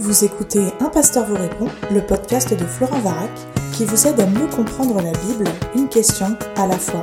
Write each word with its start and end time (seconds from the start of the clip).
Vous 0.00 0.24
écoutez 0.24 0.60
Un 0.78 0.90
pasteur 0.90 1.26
vous 1.26 1.34
répond, 1.34 1.66
le 1.90 2.00
podcast 2.00 2.56
de 2.56 2.64
Florent 2.64 3.00
Varac, 3.00 3.32
qui 3.72 3.84
vous 3.84 4.06
aide 4.06 4.20
à 4.20 4.26
mieux 4.26 4.46
comprendre 4.46 5.02
la 5.02 5.10
Bible, 5.10 5.50
une 5.74 5.88
question 5.88 6.38
à 6.54 6.68
la 6.68 6.78
fois. 6.78 7.02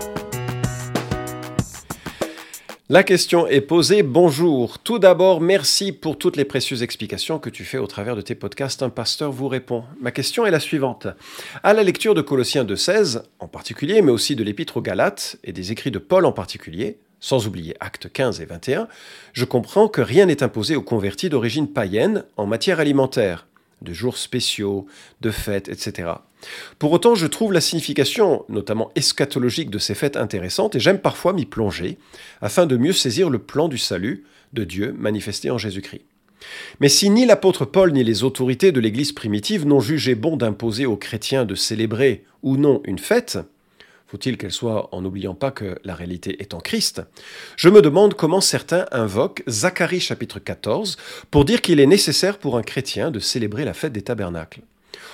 La 2.88 3.04
question 3.04 3.48
est 3.48 3.60
posée. 3.60 4.02
Bonjour. 4.02 4.80
Tout 4.80 4.98
d'abord, 4.98 5.42
merci 5.42 5.92
pour 5.92 6.18
toutes 6.18 6.38
les 6.38 6.46
précieuses 6.46 6.84
explications 6.84 7.38
que 7.38 7.50
tu 7.50 7.66
fais 7.66 7.80
au 7.80 7.88
travers 7.88 8.16
de 8.16 8.22
tes 8.22 8.36
podcasts. 8.36 8.82
Un 8.82 8.90
pasteur 8.90 9.30
vous 9.30 9.50
répond. 9.50 9.84
Ma 10.00 10.12
question 10.12 10.46
est 10.46 10.52
la 10.52 10.62
suivante. 10.62 11.08
À 11.64 11.74
la 11.74 11.84
lecture 11.84 12.14
de 12.14 12.22
Colossiens 12.22 12.64
2.16 12.64 13.24
en 13.40 13.50
particulier, 13.50 14.02
mais 14.04 14.12
aussi 14.14 14.38
de 14.38 14.44
l'Épître 14.44 14.78
aux 14.78 14.82
Galates 14.82 15.36
et 15.44 15.52
des 15.52 15.74
écrits 15.74 15.92
de 15.92 16.00
Paul 16.00 16.26
en 16.26 16.32
particulier, 16.32 17.00
sans 17.26 17.48
oublier 17.48 17.76
Actes 17.80 18.14
15 18.14 18.40
et 18.42 18.46
21, 18.46 18.88
je 19.34 19.46
comprends 19.46 19.88
que 19.88 20.02
rien 20.02 20.28
n'est 20.28 20.44
imposé 20.44 20.76
aux 20.76 20.84
convertis 20.84 21.28
d'origine 21.28 21.68
païenne 21.68 22.24
en 22.38 22.46
matière 22.46 22.80
alimentaire, 22.80 23.48
de 23.82 23.94
jours 23.94 24.20
spéciaux, 24.20 24.86
de 25.22 25.32
fêtes, 25.32 25.68
etc. 25.68 26.10
Pour 26.78 26.92
autant, 26.92 27.16
je 27.16 27.26
trouve 27.26 27.52
la 27.52 27.62
signification, 27.62 28.46
notamment 28.48 28.92
eschatologique, 28.94 29.72
de 29.72 29.80
ces 29.80 29.96
fêtes 29.96 30.18
intéressante 30.18 30.76
et 30.76 30.80
j'aime 30.80 31.00
parfois 31.00 31.34
m'y 31.34 31.48
plonger, 31.48 31.98
afin 32.42 32.68
de 32.68 32.78
mieux 32.78 32.94
saisir 32.94 33.32
le 33.32 33.40
plan 33.40 33.70
du 33.70 33.80
salut 33.80 34.24
de 34.54 34.64
Dieu 34.64 34.96
manifesté 34.96 35.50
en 35.50 35.58
Jésus-Christ. 35.58 36.06
Mais 36.80 36.90
si 36.90 37.10
ni 37.10 37.26
l'apôtre 37.26 37.66
Paul 37.66 37.92
ni 37.92 38.04
les 38.04 38.24
autorités 38.24 38.72
de 38.72 38.80
l'Église 38.80 39.14
primitive 39.14 39.66
n'ont 39.66 39.80
jugé 39.80 40.14
bon 40.14 40.38
d'imposer 40.38 40.86
aux 40.86 40.96
chrétiens 40.96 41.46
de 41.46 41.56
célébrer 41.56 42.24
ou 42.44 42.56
non 42.56 42.82
une 42.86 43.00
fête, 43.00 43.40
faut-il 44.08 44.38
qu'elle 44.38 44.52
soit 44.52 44.94
en 44.94 45.02
n'oubliant 45.02 45.34
pas 45.34 45.52
que 45.52 45.78
la 45.84 45.96
réalité 45.96 46.42
est 46.42 46.54
en 46.54 46.60
Christ? 46.60 47.02
Je 47.58 47.70
me 47.70 47.82
demande 47.82 48.14
comment 48.14 48.42
certains 48.42 48.86
invoquent 48.92 49.44
Zacharie 49.48 50.00
chapitre 50.00 50.40
14 50.40 50.98
pour 51.32 51.44
dire 51.44 51.62
qu'il 51.62 51.80
est 51.80 51.88
nécessaire 51.88 52.38
pour 52.38 52.58
un 52.58 52.62
chrétien 52.62 53.10
de 53.10 53.20
célébrer 53.20 53.66
la 53.66 53.74
fête 53.74 53.94
des 53.94 54.04
tabernacles. 54.04 54.62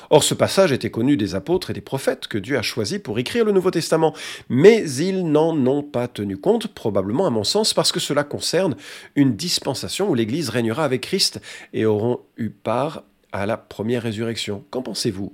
Or, 0.10 0.26
ce 0.26 0.34
passage 0.34 0.74
était 0.74 0.92
connu 0.92 1.16
des 1.16 1.36
apôtres 1.36 1.70
et 1.70 1.74
des 1.74 1.80
prophètes 1.80 2.28
que 2.28 2.38
Dieu 2.38 2.58
a 2.58 2.62
choisis 2.62 3.00
pour 3.00 3.18
écrire 3.18 3.46
le 3.46 3.54
Nouveau 3.54 3.72
Testament, 3.72 4.14
mais 4.50 4.84
ils 5.00 5.26
n'en 5.26 5.56
ont 5.66 5.84
pas 5.84 6.10
tenu 6.10 6.36
compte, 6.36 6.68
probablement 6.68 7.26
à 7.26 7.30
mon 7.30 7.46
sens, 7.46 7.74
parce 7.74 7.94
que 7.94 8.02
cela 8.02 8.26
concerne 8.26 8.76
une 9.16 9.38
dispensation 9.38 10.10
où 10.10 10.14
l'Église 10.14 10.50
régnera 10.50 10.84
avec 10.84 11.02
Christ 11.02 11.40
et 11.74 11.86
auront 11.86 12.20
eu 12.36 12.50
part 12.50 13.04
à 13.32 13.46
la 13.46 13.56
première 13.56 14.04
résurrection. 14.04 14.66
Qu'en 14.70 14.82
pensez-vous? 14.82 15.34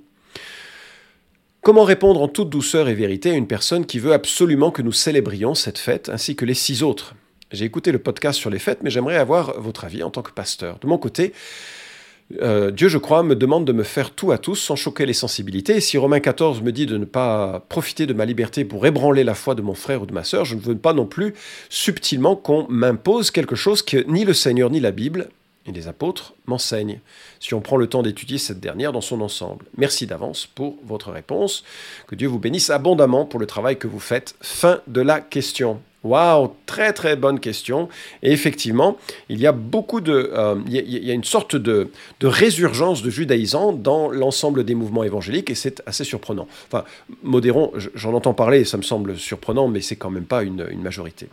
Comment 1.62 1.84
répondre 1.84 2.22
en 2.22 2.28
toute 2.28 2.50
douceur 2.50 2.88
et 2.88 2.94
vérité 2.94 3.30
à 3.30 3.34
une 3.34 3.48
personne 3.48 3.84
qui 3.84 3.98
veut 3.98 4.12
absolument 4.12 4.70
que 4.70 4.80
nous 4.80 4.92
célébrions 4.92 5.54
cette 5.54 5.78
fête 5.78 6.08
ainsi 6.08 6.36
que 6.36 6.44
les 6.44 6.54
six 6.54 6.82
autres? 6.82 7.14
J'ai 7.50 7.64
écouté 7.64 7.92
le 7.92 7.98
podcast 7.98 8.38
sur 8.38 8.50
les 8.50 8.58
fêtes, 8.58 8.80
mais 8.82 8.90
j'aimerais 8.90 9.16
avoir 9.16 9.60
votre 9.60 9.84
avis 9.84 10.02
en 10.02 10.10
tant 10.10 10.22
que 10.22 10.30
pasteur. 10.30 10.78
De 10.80 10.86
mon 10.86 10.98
côté, 10.98 11.32
euh, 12.42 12.70
Dieu, 12.70 12.88
je 12.88 12.98
crois, 12.98 13.22
me 13.22 13.34
demande 13.34 13.64
de 13.64 13.72
me 13.72 13.82
faire 13.82 14.10
tout 14.10 14.32
à 14.32 14.38
tous 14.38 14.56
sans 14.56 14.76
choquer 14.76 15.06
les 15.06 15.14
sensibilités. 15.14 15.76
Et 15.76 15.80
si 15.80 15.96
Romain 15.98 16.20
14 16.20 16.62
me 16.62 16.72
dit 16.72 16.86
de 16.86 16.98
ne 16.98 17.06
pas 17.06 17.64
profiter 17.68 18.06
de 18.06 18.12
ma 18.12 18.24
liberté 18.24 18.64
pour 18.64 18.86
ébranler 18.86 19.24
la 19.24 19.34
foi 19.34 19.54
de 19.54 19.62
mon 19.62 19.74
frère 19.74 20.02
ou 20.02 20.06
de 20.06 20.12
ma 20.12 20.24
sœur, 20.24 20.44
je 20.44 20.54
ne 20.54 20.60
veux 20.60 20.76
pas 20.76 20.92
non 20.92 21.06
plus 21.06 21.34
subtilement 21.70 22.36
qu'on 22.36 22.66
m'impose 22.68 23.30
quelque 23.30 23.56
chose 23.56 23.82
que 23.82 24.04
ni 24.08 24.24
le 24.24 24.34
Seigneur 24.34 24.70
ni 24.70 24.80
la 24.80 24.90
Bible 24.90 25.28
et 25.68 25.72
les 25.72 25.86
apôtres 25.86 26.34
m'enseignent, 26.46 27.00
si 27.40 27.54
on 27.54 27.60
prend 27.60 27.76
le 27.76 27.86
temps 27.86 28.02
d'étudier 28.02 28.38
cette 28.38 28.60
dernière 28.60 28.92
dans 28.92 29.00
son 29.00 29.20
ensemble. 29.20 29.66
Merci 29.76 30.06
d'avance 30.06 30.46
pour 30.46 30.76
votre 30.84 31.12
réponse. 31.12 31.62
Que 32.06 32.14
Dieu 32.14 32.26
vous 32.26 32.38
bénisse 32.38 32.70
abondamment 32.70 33.26
pour 33.26 33.38
le 33.38 33.46
travail 33.46 33.78
que 33.78 33.86
vous 33.86 34.00
faites. 34.00 34.34
Fin 34.40 34.80
de 34.86 35.00
la 35.00 35.20
question. 35.20 35.80
Waouh, 36.04 36.54
très 36.64 36.92
très 36.92 37.16
bonne 37.16 37.40
question. 37.40 37.88
Et 38.22 38.32
effectivement, 38.32 38.96
il 39.28 39.40
y 39.40 39.46
a 39.46 39.52
beaucoup 39.52 40.00
de, 40.00 40.30
euh, 40.32 40.54
il, 40.68 41.04
y 41.04 41.10
a, 41.10 41.14
une 41.14 41.24
sorte 41.24 41.56
de, 41.56 41.90
de 42.20 42.26
résurgence 42.26 43.02
de 43.02 43.10
judaïsants 43.10 43.72
dans 43.72 44.08
l'ensemble 44.08 44.64
des 44.64 44.76
mouvements 44.76 45.02
évangéliques, 45.02 45.50
et 45.50 45.56
c'est 45.56 45.82
assez 45.86 46.04
surprenant. 46.04 46.46
Enfin, 46.68 46.84
modérons, 47.24 47.72
j'en 47.94 48.14
entends 48.14 48.34
parler, 48.34 48.60
et 48.60 48.64
ça 48.64 48.76
me 48.76 48.82
semble 48.82 49.18
surprenant, 49.18 49.66
mais 49.66 49.80
c'est 49.80 49.96
quand 49.96 50.10
même 50.10 50.24
pas 50.24 50.44
une, 50.44 50.66
une 50.70 50.82
majorité. 50.82 51.28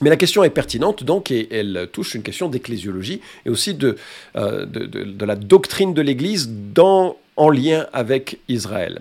Mais 0.00 0.10
la 0.10 0.16
question 0.16 0.42
est 0.44 0.50
pertinente, 0.50 1.04
donc, 1.04 1.30
et 1.30 1.48
elle 1.50 1.88
touche 1.92 2.14
une 2.14 2.22
question 2.22 2.48
d'ecclésiologie 2.48 3.20
et 3.44 3.50
aussi 3.50 3.74
de, 3.74 3.96
euh, 4.36 4.66
la 5.20 5.36
doctrine 5.36 5.94
de 5.94 6.02
l'Église 6.02 6.50
en 7.36 7.50
lien 7.50 7.86
avec 7.92 8.38
Israël. 8.48 9.00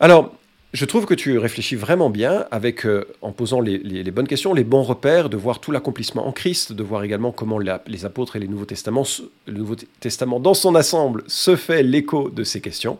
Alors, 0.00 0.34
je 0.72 0.84
trouve 0.84 1.04
que 1.04 1.14
tu 1.14 1.36
réfléchis 1.36 1.74
vraiment 1.74 2.10
bien 2.10 2.46
euh, 2.52 3.04
en 3.22 3.32
posant 3.32 3.60
les, 3.60 4.10
bonnes 4.10 4.28
questions, 4.28 4.54
les 4.54 4.62
bons 4.62 4.82
repères, 4.82 5.28
de 5.28 5.36
voir 5.36 5.58
tout 5.58 5.72
l'accomplissement 5.72 6.26
en 6.28 6.32
Christ, 6.32 6.72
de 6.72 6.82
voir 6.84 7.02
également 7.02 7.32
comment 7.32 7.58
les 7.58 8.04
apôtres 8.04 8.36
et 8.36 8.38
les 8.38 8.46
Nouveaux 8.46 8.66
Testaments, 8.66 9.06
le 9.46 9.52
Nouveau 9.52 9.74
Testament 9.98 10.38
dans 10.38 10.54
son 10.54 10.76
ensemble 10.76 11.24
se 11.26 11.56
fait 11.56 11.82
l'écho 11.82 12.30
de 12.30 12.44
ces 12.44 12.60
questions. 12.60 12.98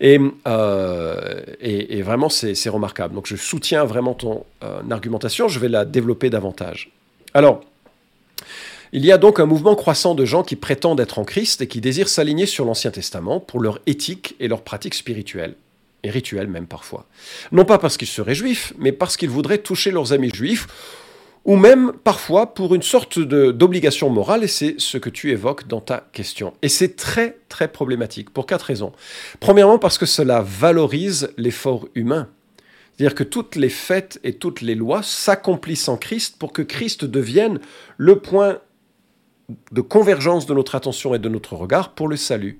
Et, 0.00 0.18
euh, 0.46 1.40
et, 1.60 2.02
vraiment, 2.02 2.28
c'est 2.28 2.68
remarquable. 2.68 3.14
Donc 3.14 3.26
je 3.26 3.36
soutiens 3.36 3.84
vraiment 3.84 4.14
ton 4.14 4.44
euh, 4.62 4.80
argumentation, 4.90 5.48
je 5.48 5.58
vais 5.58 5.68
la 5.68 5.84
développer 5.84 6.30
davantage. 6.30 6.90
Alors, 7.34 7.62
il 8.92 9.04
y 9.04 9.12
a 9.12 9.18
donc 9.18 9.40
un 9.40 9.46
mouvement 9.46 9.74
croissant 9.74 10.14
de 10.14 10.24
gens 10.24 10.42
qui 10.42 10.56
prétendent 10.56 11.00
être 11.00 11.18
en 11.18 11.24
Christ 11.24 11.60
et 11.62 11.66
qui 11.66 11.80
désirent 11.80 12.08
s'aligner 12.08 12.46
sur 12.46 12.64
l'Ancien 12.64 12.90
Testament 12.90 13.40
pour 13.40 13.60
leur 13.60 13.80
éthique 13.86 14.36
et 14.38 14.48
leur 14.48 14.62
pratique 14.62 14.94
spirituelle 14.94 15.54
et 16.02 16.10
rituelle 16.10 16.46
même 16.46 16.66
parfois. 16.66 17.06
Non 17.52 17.64
pas 17.64 17.78
parce 17.78 17.96
qu'ils 17.96 18.08
seraient 18.08 18.34
juifs, 18.34 18.72
mais 18.78 18.92
parce 18.92 19.16
qu'ils 19.16 19.30
voudraient 19.30 19.58
toucher 19.58 19.90
leurs 19.90 20.12
amis 20.12 20.30
juifs 20.32 20.68
ou 21.46 21.54
même 21.54 21.92
parfois 22.02 22.54
pour 22.54 22.74
une 22.74 22.82
sorte 22.82 23.20
d'obligation 23.20 24.10
morale, 24.10 24.42
et 24.42 24.48
c'est 24.48 24.74
ce 24.78 24.98
que 24.98 25.08
tu 25.08 25.30
évoques 25.30 25.68
dans 25.68 25.80
ta 25.80 26.08
question. 26.12 26.52
Et 26.60 26.68
c'est 26.68 26.96
très 26.96 27.38
très 27.48 27.68
problématique 27.68 28.30
pour 28.30 28.46
quatre 28.46 28.64
raisons. 28.64 28.92
Premièrement 29.38 29.78
parce 29.78 29.96
que 29.96 30.06
cela 30.06 30.42
valorise 30.42 31.32
l'effort 31.38 31.88
humain. 31.94 32.28
C'est-à-dire 32.96 33.14
que 33.14 33.22
toutes 33.22 33.54
les 33.54 33.68
fêtes 33.68 34.18
et 34.24 34.32
toutes 34.32 34.60
les 34.60 34.74
lois 34.74 35.02
s'accomplissent 35.04 35.88
en 35.88 35.96
Christ 35.96 36.36
pour 36.36 36.52
que 36.52 36.62
Christ 36.62 37.04
devienne 37.04 37.60
le 37.96 38.18
point 38.18 38.58
de 39.70 39.80
convergence 39.80 40.46
de 40.46 40.54
notre 40.54 40.74
attention 40.74 41.14
et 41.14 41.20
de 41.20 41.28
notre 41.28 41.54
regard 41.54 41.94
pour 41.94 42.08
le 42.08 42.16
salut. 42.16 42.58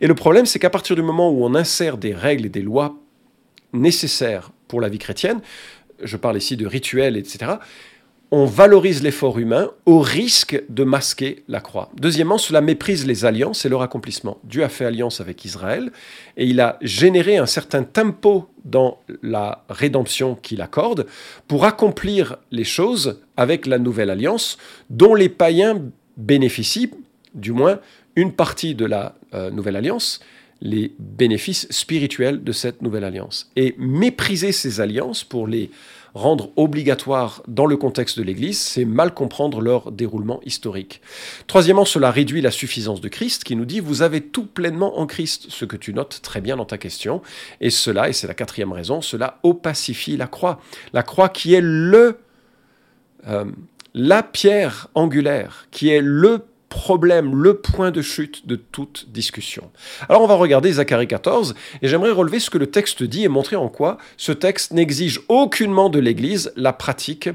Et 0.00 0.06
le 0.06 0.14
problème, 0.14 0.46
c'est 0.46 0.58
qu'à 0.58 0.70
partir 0.70 0.96
du 0.96 1.02
moment 1.02 1.30
où 1.30 1.44
on 1.44 1.54
insère 1.54 1.98
des 1.98 2.14
règles 2.14 2.46
et 2.46 2.48
des 2.48 2.62
lois 2.62 2.96
nécessaires 3.74 4.52
pour 4.68 4.80
la 4.80 4.88
vie 4.88 4.98
chrétienne, 4.98 5.42
je 6.02 6.16
parle 6.16 6.38
ici 6.38 6.56
de 6.56 6.66
rituels, 6.66 7.18
etc., 7.18 7.56
on 8.34 8.46
valorise 8.46 9.02
l'effort 9.02 9.38
humain 9.38 9.70
au 9.84 10.00
risque 10.00 10.62
de 10.70 10.84
masquer 10.84 11.44
la 11.48 11.60
croix. 11.60 11.90
Deuxièmement, 12.00 12.38
cela 12.38 12.62
méprise 12.62 13.06
les 13.06 13.26
alliances 13.26 13.66
et 13.66 13.68
leur 13.68 13.82
accomplissement. 13.82 14.38
Dieu 14.42 14.64
a 14.64 14.70
fait 14.70 14.86
alliance 14.86 15.20
avec 15.20 15.44
Israël 15.44 15.92
et 16.38 16.46
il 16.46 16.58
a 16.58 16.78
généré 16.80 17.36
un 17.36 17.44
certain 17.44 17.82
tempo 17.82 18.48
dans 18.64 18.98
la 19.22 19.64
rédemption 19.68 20.34
qu'il 20.34 20.62
accorde 20.62 21.06
pour 21.46 21.66
accomplir 21.66 22.38
les 22.50 22.64
choses 22.64 23.20
avec 23.36 23.66
la 23.66 23.78
nouvelle 23.78 24.08
alliance 24.08 24.56
dont 24.88 25.14
les 25.14 25.28
païens 25.28 25.82
bénéficient, 26.16 26.90
du 27.34 27.52
moins 27.52 27.80
une 28.16 28.32
partie 28.32 28.74
de 28.74 28.86
la 28.86 29.14
euh, 29.34 29.50
nouvelle 29.50 29.76
alliance, 29.76 30.20
les 30.62 30.94
bénéfices 30.98 31.66
spirituels 31.70 32.42
de 32.42 32.52
cette 32.52 32.80
nouvelle 32.80 33.04
alliance. 33.04 33.50
Et 33.56 33.74
mépriser 33.76 34.52
ces 34.52 34.80
alliances 34.80 35.22
pour 35.22 35.46
les 35.46 35.70
rendre 36.14 36.50
obligatoires 36.56 37.42
dans 37.48 37.66
le 37.66 37.76
contexte 37.76 38.18
de 38.18 38.22
l'Église, 38.22 38.58
c'est 38.58 38.84
mal 38.84 39.14
comprendre 39.14 39.60
leur 39.60 39.92
déroulement 39.92 40.40
historique. 40.44 41.00
Troisièmement, 41.46 41.84
cela 41.84 42.10
réduit 42.10 42.40
la 42.40 42.50
suffisance 42.50 43.00
de 43.00 43.08
Christ 43.08 43.44
qui 43.44 43.56
nous 43.56 43.64
dit 43.64 43.80
vous 43.80 44.02
avez 44.02 44.20
tout 44.20 44.46
pleinement 44.46 44.98
en 44.98 45.06
Christ, 45.06 45.46
ce 45.48 45.64
que 45.64 45.76
tu 45.76 45.94
notes 45.94 46.20
très 46.22 46.40
bien 46.40 46.56
dans 46.56 46.64
ta 46.64 46.78
question. 46.78 47.22
Et 47.60 47.70
cela, 47.70 48.08
et 48.08 48.12
c'est 48.12 48.26
la 48.26 48.34
quatrième 48.34 48.72
raison, 48.72 49.00
cela 49.00 49.38
opacifie 49.42 50.16
la 50.16 50.26
croix. 50.26 50.60
La 50.92 51.02
croix 51.02 51.28
qui 51.28 51.54
est 51.54 51.62
le... 51.62 52.18
Euh, 53.28 53.44
la 53.94 54.22
pierre 54.22 54.88
angulaire, 54.94 55.66
qui 55.70 55.90
est 55.90 56.00
le 56.00 56.46
problème, 56.72 57.36
le 57.36 57.58
point 57.58 57.90
de 57.90 58.00
chute 58.00 58.46
de 58.46 58.56
toute 58.56 59.10
discussion. 59.10 59.70
Alors 60.08 60.22
on 60.22 60.26
va 60.26 60.36
regarder 60.36 60.72
Zacharie 60.72 61.06
14 61.06 61.54
et 61.82 61.86
j'aimerais 61.86 62.12
relever 62.12 62.40
ce 62.40 62.48
que 62.48 62.56
le 62.56 62.66
texte 62.66 63.02
dit 63.02 63.24
et 63.24 63.28
montrer 63.28 63.56
en 63.56 63.68
quoi 63.68 63.98
ce 64.16 64.32
texte 64.32 64.72
n'exige 64.72 65.20
aucunement 65.28 65.90
de 65.90 65.98
l'Église 65.98 66.50
la 66.56 66.72
pratique 66.72 67.28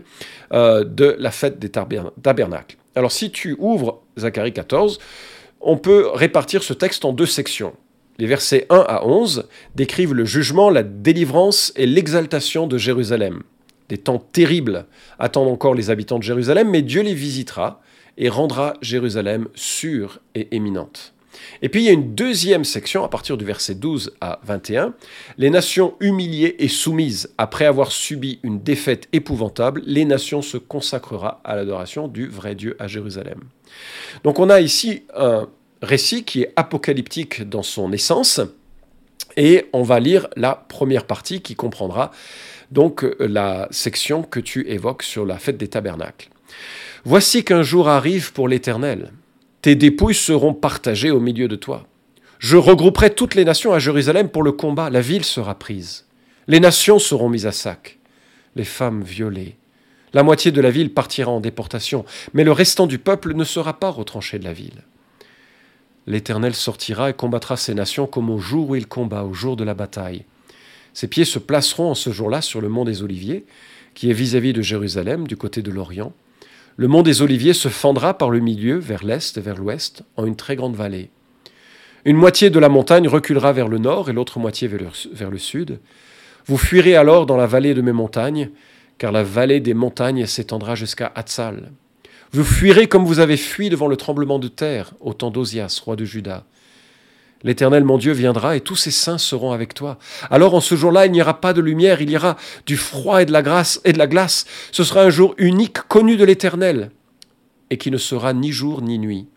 euh, 0.53 0.83
de 0.83 1.15
la 1.19 1.29
fête 1.29 1.59
des 1.59 1.69
tabernacles. 1.69 2.77
Alors 2.95 3.11
si 3.11 3.29
tu 3.29 3.55
ouvres 3.59 4.01
Zacharie 4.17 4.53
14, 4.53 4.97
on 5.61 5.77
peut 5.77 6.07
répartir 6.11 6.63
ce 6.63 6.73
texte 6.73 7.05
en 7.05 7.13
deux 7.13 7.27
sections. 7.27 7.73
Les 8.17 8.25
versets 8.25 8.65
1 8.71 8.85
à 8.87 9.05
11 9.05 9.47
décrivent 9.75 10.15
le 10.15 10.25
jugement, 10.25 10.71
la 10.71 10.81
délivrance 10.81 11.71
et 11.75 11.85
l'exaltation 11.85 12.65
de 12.65 12.79
Jérusalem. 12.79 13.43
Des 13.89 13.99
temps 13.99 14.17
terribles 14.17 14.87
attendent 15.19 15.49
encore 15.49 15.75
les 15.75 15.91
habitants 15.91 16.17
de 16.17 16.23
Jérusalem, 16.23 16.71
mais 16.71 16.81
Dieu 16.81 17.03
les 17.03 17.13
visitera 17.13 17.81
et 18.17 18.29
rendra 18.29 18.73
Jérusalem 18.81 19.47
sûre 19.55 20.19
et 20.35 20.55
éminente. 20.55 21.13
Et 21.61 21.69
puis 21.69 21.81
il 21.81 21.85
y 21.85 21.89
a 21.89 21.93
une 21.93 22.15
deuxième 22.15 22.63
section 22.63 23.03
à 23.03 23.09
partir 23.09 23.37
du 23.37 23.45
verset 23.45 23.75
12 23.75 24.15
à 24.21 24.39
21. 24.43 24.93
Les 25.37 25.49
nations 25.49 25.93
humiliées 25.99 26.55
et 26.59 26.67
soumises, 26.67 27.33
après 27.37 27.65
avoir 27.65 27.91
subi 27.91 28.39
une 28.43 28.61
défaite 28.61 29.07
épouvantable, 29.13 29.81
les 29.85 30.05
nations 30.05 30.41
se 30.41 30.57
consacrera 30.57 31.41
à 31.43 31.55
l'adoration 31.55 32.07
du 32.07 32.27
vrai 32.27 32.55
Dieu 32.55 32.75
à 32.79 32.87
Jérusalem. 32.87 33.41
Donc 34.23 34.39
on 34.39 34.49
a 34.49 34.61
ici 34.61 35.03
un 35.15 35.47
récit 35.81 36.23
qui 36.23 36.41
est 36.41 36.53
apocalyptique 36.55 37.47
dans 37.47 37.63
son 37.63 37.91
essence. 37.91 38.41
Et 39.35 39.67
on 39.71 39.83
va 39.83 39.99
lire 39.99 40.27
la 40.35 40.55
première 40.55 41.05
partie 41.05 41.41
qui 41.41 41.55
comprendra 41.55 42.11
donc 42.71 43.05
la 43.19 43.67
section 43.69 44.23
que 44.23 44.39
tu 44.39 44.67
évoques 44.67 45.03
sur 45.03 45.25
la 45.25 45.37
fête 45.37 45.57
des 45.57 45.67
tabernacles. 45.67 46.29
Voici 47.09 47.45
qu'un 47.45 47.63
jour 47.63 47.87
arrive 47.87 48.33
pour 48.33 48.49
l'Éternel. 48.49 49.13
Tes 49.61 49.75
dépouilles 49.75 50.13
seront 50.13 50.53
partagées 50.53 51.09
au 51.09 51.21
milieu 51.21 51.47
de 51.47 51.55
toi. 51.55 51.87
Je 52.37 52.57
regrouperai 52.57 53.15
toutes 53.15 53.33
les 53.33 53.45
nations 53.45 53.71
à 53.71 53.79
Jérusalem 53.79 54.27
pour 54.27 54.43
le 54.43 54.51
combat. 54.51 54.89
La 54.89 54.99
ville 54.99 55.23
sera 55.23 55.57
prise. 55.57 56.05
Les 56.47 56.59
nations 56.59 56.99
seront 56.99 57.29
mises 57.29 57.45
à 57.45 57.53
sac. 57.53 57.97
Les 58.57 58.65
femmes 58.65 59.03
violées. 59.03 59.55
La 60.11 60.21
moitié 60.21 60.51
de 60.51 60.59
la 60.59 60.69
ville 60.69 60.93
partira 60.93 61.31
en 61.31 61.39
déportation, 61.39 62.03
mais 62.33 62.43
le 62.43 62.51
restant 62.51 62.87
du 62.87 62.99
peuple 62.99 63.35
ne 63.35 63.45
sera 63.45 63.79
pas 63.79 63.89
retranché 63.89 64.37
de 64.37 64.43
la 64.43 64.51
ville. 64.51 64.83
L'Éternel 66.07 66.55
sortira 66.55 67.11
et 67.11 67.13
combattra 67.13 67.55
ces 67.55 67.73
nations 67.73 68.05
comme 68.05 68.29
au 68.29 68.39
jour 68.39 68.71
où 68.71 68.75
il 68.75 68.85
combat, 68.85 69.23
au 69.23 69.33
jour 69.33 69.55
de 69.55 69.63
la 69.63 69.75
bataille. 69.75 70.25
Ses 70.93 71.07
pieds 71.07 71.23
se 71.23 71.39
placeront 71.39 71.91
en 71.91 71.95
ce 71.95 72.09
jour-là 72.09 72.41
sur 72.41 72.59
le 72.59 72.67
mont 72.67 72.83
des 72.83 73.01
Oliviers, 73.01 73.45
qui 73.93 74.09
est 74.09 74.13
vis-à-vis 74.13 74.51
de 74.51 74.61
Jérusalem, 74.61 75.25
du 75.25 75.37
côté 75.37 75.61
de 75.61 75.71
l'Orient. 75.71 76.11
Le 76.79 76.87
mont 76.87 77.01
des 77.01 77.23
Oliviers 77.23 77.53
se 77.53 77.69
fendra 77.69 78.15
par 78.15 78.29
le 78.29 78.39
milieu, 78.39 78.77
vers 78.77 79.03
l'est 79.03 79.35
et 79.35 79.41
vers 79.41 79.57
l'ouest, 79.57 80.03
en 80.15 80.27
une 80.27 80.35
très 80.35 80.55
grande 80.55 80.75
vallée. 80.75 81.09
Une 82.05 82.15
moitié 82.15 82.51
de 82.51 82.59
la 82.59 82.69
montagne 82.69 83.07
reculera 83.07 83.51
vers 83.51 83.67
le 83.67 83.79
nord 83.79 84.11
et 84.11 84.13
l'autre 84.13 84.37
moitié 84.37 84.69
vers 85.11 85.31
le 85.31 85.37
sud. 85.39 85.79
Vous 86.45 86.57
fuirez 86.57 86.95
alors 86.95 87.25
dans 87.25 87.35
la 87.35 87.47
vallée 87.47 87.73
de 87.73 87.81
mes 87.81 87.93
montagnes, 87.93 88.51
car 88.99 89.11
la 89.11 89.23
vallée 89.23 89.59
des 89.59 89.73
montagnes 89.73 90.27
s'étendra 90.27 90.75
jusqu'à 90.75 91.11
Hatzal. 91.15 91.71
Vous 92.31 92.43
fuirez 92.43 92.87
comme 92.87 93.05
vous 93.05 93.19
avez 93.19 93.37
fui 93.37 93.69
devant 93.69 93.87
le 93.87 93.97
tremblement 93.97 94.37
de 94.37 94.47
terre 94.47 94.93
au 94.99 95.13
temps 95.13 95.31
d'Ozias, 95.31 95.81
roi 95.83 95.95
de 95.95 96.05
Juda. 96.05 96.45
L'Éternel 97.43 97.83
mon 97.83 97.97
Dieu 97.97 98.13
viendra 98.13 98.55
et 98.55 98.61
tous 98.61 98.75
ses 98.75 98.91
saints 98.91 99.17
seront 99.17 99.51
avec 99.51 99.73
toi. 99.73 99.97
Alors 100.29 100.55
en 100.55 100.61
ce 100.61 100.75
jour-là, 100.75 101.05
il 101.05 101.11
n'y 101.11 101.21
aura 101.21 101.39
pas 101.39 101.53
de 101.53 101.61
lumière, 101.61 102.01
il 102.01 102.09
y 102.09 102.17
aura 102.17 102.35
du 102.65 102.77
froid 102.77 103.21
et 103.21 103.25
de 103.25 103.31
la 103.31 103.41
grâce 103.41 103.79
et 103.85 103.93
de 103.93 103.97
la 103.97 104.07
glace. 104.07 104.45
Ce 104.71 104.83
sera 104.83 105.03
un 105.03 105.09
jour 105.09 105.35
unique, 105.37 105.79
connu 105.87 106.17
de 106.17 106.23
l'Éternel, 106.25 106.91
et 107.69 107.77
qui 107.77 107.91
ne 107.91 107.97
sera 107.97 108.33
ni 108.33 108.51
jour 108.51 108.81
ni 108.81 108.97
nuit. 108.97 109.27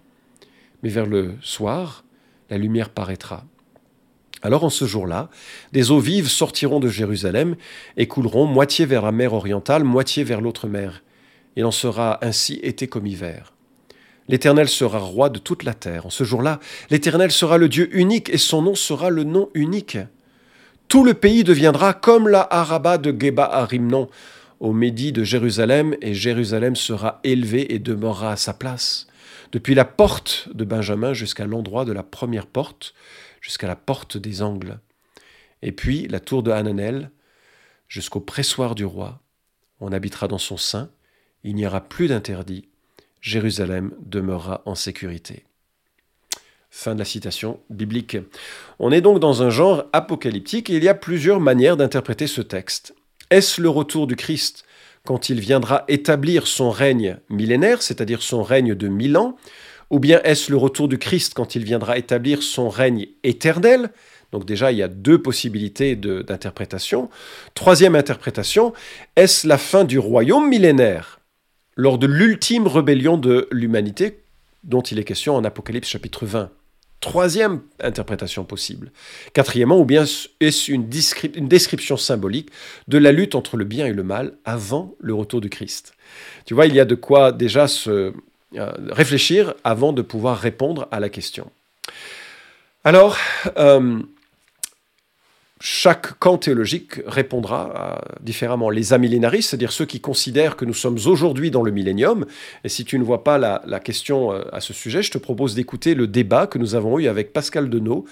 Mais 0.82 0.88
vers 0.88 1.06
le 1.06 1.34
soir, 1.42 2.04
la 2.48 2.56
lumière 2.56 2.88
paraîtra. 2.88 3.44
Alors 4.42 4.64
en 4.64 4.70
ce 4.70 4.86
jour-là, 4.86 5.28
des 5.72 5.90
eaux 5.90 6.00
vives 6.00 6.28
sortiront 6.28 6.80
de 6.80 6.88
Jérusalem 6.88 7.56
et 7.98 8.08
couleront 8.08 8.46
moitié 8.46 8.86
vers 8.86 9.02
la 9.02 9.12
mer 9.12 9.34
orientale, 9.34 9.84
moitié 9.84 10.24
vers 10.24 10.40
l'autre 10.40 10.66
mer. 10.66 11.02
Il 11.56 11.66
en 11.66 11.70
sera 11.70 12.18
ainsi 12.22 12.58
été 12.62 12.86
comme 12.86 13.06
hiver. 13.06 13.52
L'Éternel 14.30 14.68
sera 14.68 15.00
roi 15.00 15.28
de 15.28 15.40
toute 15.40 15.64
la 15.64 15.74
terre. 15.74 16.06
En 16.06 16.10
ce 16.10 16.22
jour-là, 16.22 16.60
l'Éternel 16.88 17.32
sera 17.32 17.58
le 17.58 17.68
Dieu 17.68 17.88
unique 17.90 18.28
et 18.28 18.38
son 18.38 18.62
nom 18.62 18.76
sera 18.76 19.10
le 19.10 19.24
nom 19.24 19.50
unique. 19.54 19.98
Tout 20.86 21.02
le 21.02 21.14
pays 21.14 21.42
deviendra 21.42 21.94
comme 21.94 22.28
la 22.28 22.42
Araba 22.42 22.96
de 22.96 23.10
Geba 23.10 23.44
à 23.44 23.64
Rimnon, 23.64 24.08
au 24.60 24.72
Médie 24.72 25.10
de 25.10 25.24
Jérusalem, 25.24 25.96
et 26.00 26.14
Jérusalem 26.14 26.76
sera 26.76 27.18
élevée 27.24 27.74
et 27.74 27.80
demeurera 27.80 28.30
à 28.30 28.36
sa 28.36 28.54
place. 28.54 29.08
Depuis 29.50 29.74
la 29.74 29.84
porte 29.84 30.48
de 30.54 30.64
Benjamin 30.64 31.12
jusqu'à 31.12 31.46
l'endroit 31.46 31.84
de 31.84 31.92
la 31.92 32.04
première 32.04 32.46
porte, 32.46 32.94
jusqu'à 33.40 33.66
la 33.66 33.74
porte 33.74 34.16
des 34.16 34.42
angles. 34.42 34.78
Et 35.60 35.72
puis 35.72 36.06
la 36.06 36.20
tour 36.20 36.44
de 36.44 36.52
Hananel, 36.52 37.10
jusqu'au 37.88 38.20
pressoir 38.20 38.76
du 38.76 38.84
roi. 38.84 39.20
On 39.80 39.90
habitera 39.90 40.28
dans 40.28 40.38
son 40.38 40.56
sein, 40.56 40.88
il 41.42 41.56
n'y 41.56 41.66
aura 41.66 41.80
plus 41.80 42.06
d'interdit, 42.06 42.69
Jérusalem 43.20 43.92
demeurera 44.00 44.62
en 44.66 44.74
sécurité. 44.74 45.44
Fin 46.70 46.94
de 46.94 47.00
la 47.00 47.04
citation 47.04 47.60
biblique. 47.68 48.16
On 48.78 48.92
est 48.92 49.00
donc 49.00 49.18
dans 49.18 49.42
un 49.42 49.50
genre 49.50 49.84
apocalyptique 49.92 50.70
et 50.70 50.76
il 50.76 50.84
y 50.84 50.88
a 50.88 50.94
plusieurs 50.94 51.40
manières 51.40 51.76
d'interpréter 51.76 52.26
ce 52.26 52.40
texte. 52.40 52.94
Est-ce 53.30 53.60
le 53.60 53.68
retour 53.68 54.06
du 54.06 54.16
Christ 54.16 54.64
quand 55.04 55.28
il 55.28 55.40
viendra 55.40 55.84
établir 55.88 56.46
son 56.46 56.70
règne 56.70 57.18
millénaire, 57.28 57.82
c'est-à-dire 57.82 58.22
son 58.22 58.42
règne 58.42 58.74
de 58.74 58.88
mille 58.88 59.16
ans, 59.16 59.36
ou 59.88 59.98
bien 59.98 60.20
est-ce 60.22 60.50
le 60.50 60.56
retour 60.56 60.88
du 60.88 60.98
Christ 60.98 61.34
quand 61.34 61.54
il 61.54 61.64
viendra 61.64 61.98
établir 61.98 62.42
son 62.42 62.68
règne 62.68 63.08
éternel? 63.24 63.90
Donc 64.30 64.44
déjà, 64.44 64.70
il 64.70 64.78
y 64.78 64.82
a 64.82 64.88
deux 64.88 65.20
possibilités 65.20 65.96
d'interprétation. 65.96 67.10
Troisième 67.54 67.96
interprétation, 67.96 68.72
est-ce 69.16 69.48
la 69.48 69.58
fin 69.58 69.84
du 69.84 69.98
royaume 69.98 70.48
millénaire 70.48 71.19
lors 71.76 71.98
de 71.98 72.06
l'ultime 72.06 72.66
rébellion 72.66 73.16
de 73.16 73.48
l'humanité 73.50 74.20
dont 74.64 74.82
il 74.82 74.98
est 74.98 75.04
question 75.04 75.36
en 75.36 75.44
Apocalypse 75.44 75.88
chapitre 75.88 76.26
20 76.26 76.50
Troisième 77.00 77.62
interprétation 77.82 78.44
possible. 78.44 78.92
Quatrièmement, 79.32 79.80
ou 79.80 79.86
bien 79.86 80.04
est-ce 80.40 80.70
une, 80.70 80.86
description 80.86 81.96
symbolique 81.96 82.50
de 82.88 82.98
la 82.98 83.10
lutte 83.10 83.34
entre 83.34 83.56
le 83.56 83.64
bien 83.64 83.86
et 83.86 83.94
le 83.94 84.02
mal 84.02 84.34
avant 84.44 84.94
le 85.00 85.14
retour 85.14 85.40
du 85.40 85.48
Christ? 85.48 85.94
Tu 86.44 86.52
vois, 86.52 86.66
il 86.66 86.74
y 86.74 86.80
a 86.80 86.84
de 86.84 86.94
quoi 86.94 87.32
déjà 87.32 87.68
se 87.68 88.12
euh, 88.56 88.72
réfléchir 88.90 89.54
avant 89.64 89.94
de 89.94 90.02
pouvoir 90.02 90.38
répondre 90.38 90.88
à 90.90 91.00
la 91.00 91.08
question. 91.08 91.50
Alors, 92.84 93.16
euh, 93.56 94.00
chaque 95.60 96.18
camp 96.18 96.38
théologique 96.38 97.02
répondra 97.06 98.00
différemment. 98.22 98.70
Les 98.70 98.92
amillénaristes, 98.92 99.50
c'est-à-dire 99.50 99.72
ceux 99.72 99.84
qui 99.84 100.00
considèrent 100.00 100.56
que 100.56 100.64
nous 100.64 100.74
sommes 100.74 100.98
aujourd'hui 101.06 101.50
dans 101.50 101.62
le 101.62 101.70
millénium, 101.70 102.24
et 102.64 102.68
si 102.68 102.84
tu 102.84 102.98
ne 102.98 103.04
vois 103.04 103.24
pas 103.24 103.38
la, 103.38 103.80
question 103.80 104.32
euh, 104.32 104.42
à 104.52 104.60
ce 104.60 104.72
sujet, 104.72 105.02
je 105.02 105.10
te 105.10 105.18
propose 105.18 105.54
d'écouter 105.54 105.94
le 105.94 106.06
débat 106.06 106.46
que 106.46 106.58
nous 106.58 106.74
avons 106.74 106.98
eu 106.98 107.08
avec 107.08 107.32
Pascal 107.32 107.68
Denot, 107.68 108.04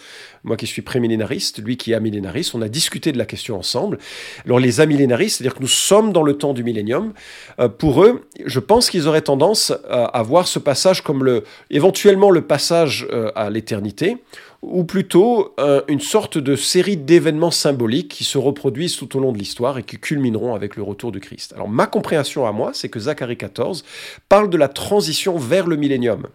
moi 0.45 0.57
qui 0.57 0.67
suis 0.67 0.83
prémillénariste, 0.83 1.63
lui 1.63 1.77
qui 1.77 1.93
est 1.93 1.95
amillénariste, 1.95 2.55
on 2.55 2.63
a 2.63 2.69
discuté 2.69 3.13
de 3.13 3.19
la 3.19 3.27
question 3.27 3.59
ensemble. 3.59 3.99
Alors 4.45 4.59
les 4.59 4.81
amillénaristes, 4.81 5.39
c'est-à-dire 5.39 5.55
que 5.55 5.63
nous 5.63 5.69
sommes 5.69 6.13
dans 6.13 6.23
le 6.23 6.35
temps 6.35 6.55
du 6.55 6.65
millénium, 6.65 7.13
euh, 7.61 7.69
pour 7.69 8.05
eux, 8.05 8.27
je 8.45 8.61
pense 8.61 8.91
qu'ils 8.91 9.09
auraient 9.09 9.23
tendance 9.23 9.73
à, 9.89 10.23
voir 10.23 10.49
ce 10.49 10.59
passage 10.59 11.03
comme 11.03 11.25
le, 11.25 11.45
éventuellement 11.71 12.31
le 12.31 12.43
passage 12.43 13.07
euh, 13.11 13.31
à 13.35 13.51
l'éternité, 13.51 14.17
ou 14.63 14.85
plutôt 14.85 15.55
euh, 15.61 15.83
une 15.89 16.01
sorte 16.01 16.37
de 16.37 16.57
série 16.57 16.97
d'événements 16.97 17.51
symboliques 17.51 18.09
qui 18.09 18.25
se 18.25 18.39
reproduisent 18.39 18.97
tout 18.97 19.17
au 19.17 19.21
long 19.21 19.33
de 19.33 19.39
l'histoire 19.39 19.79
et 19.79 19.83
qui 19.85 19.99
culmineront 19.99 20.55
avec 20.55 20.77
le 20.77 20.83
retour 20.83 21.13
du 21.13 21.21
Christ. 21.21 21.53
Alors 21.55 21.69
ma 21.69 21.87
compréhension 21.87 22.47
à 22.47 22.53
moi, 22.53 22.73
c'est 22.75 22.89
que 22.89 22.99
Zacharie 22.99 23.37
14 23.37 23.85
parle 24.29 24.51
de 24.51 24.57
la 24.57 24.69
transition 24.69 25.37
vers 25.37 25.67
le 25.67 25.77
millénium 25.77 26.27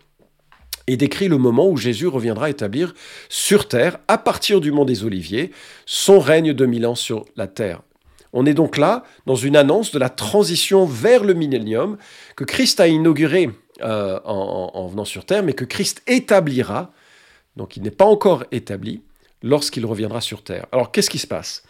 et 0.87 0.97
décrit 0.97 1.27
le 1.27 1.37
moment 1.37 1.69
où 1.69 1.77
Jésus 1.77 2.07
reviendra 2.07 2.49
établir 2.49 2.93
sur 3.29 3.67
terre, 3.67 3.97
à 4.07 4.17
partir 4.17 4.61
du 4.61 4.71
mont 4.71 4.85
des 4.85 5.03
Oliviers, 5.03 5.51
son 5.85 6.19
règne 6.19 6.53
de 6.53 6.65
mille 6.65 6.85
ans 6.85 6.95
sur 6.95 7.25
la 7.35 7.47
terre. 7.47 7.81
On 8.31 8.45
est 8.45 8.53
donc 8.53 8.77
là 8.77 9.03
dans 9.25 9.35
une 9.35 9.55
annonce 9.55 9.91
de 9.91 9.99
la 9.99 10.09
transition 10.09 10.85
vers 10.85 11.23
le 11.23 11.33
millénium 11.33 11.97
que 12.35 12.43
Christ 12.43 12.79
a 12.79 12.87
inauguré 12.87 13.49
euh, 13.81 14.19
en 14.23 14.87
venant 14.87 15.05
sur 15.05 15.25
terre, 15.25 15.43
mais 15.43 15.53
que 15.53 15.65
Christ 15.65 16.01
établira 16.07 16.91
donc 17.55 17.77
il 17.77 17.83
n'est 17.83 17.91
pas 17.91 18.05
encore 18.05 18.43
établi 18.51 19.01
lorsqu'il 19.43 19.85
reviendra 19.85 20.21
sur 20.21 20.41
terre. 20.41 20.65
Alors 20.71 20.91
qu'est-ce 20.91 21.09
qui 21.09 21.19
se 21.19 21.27
passe? 21.27 21.63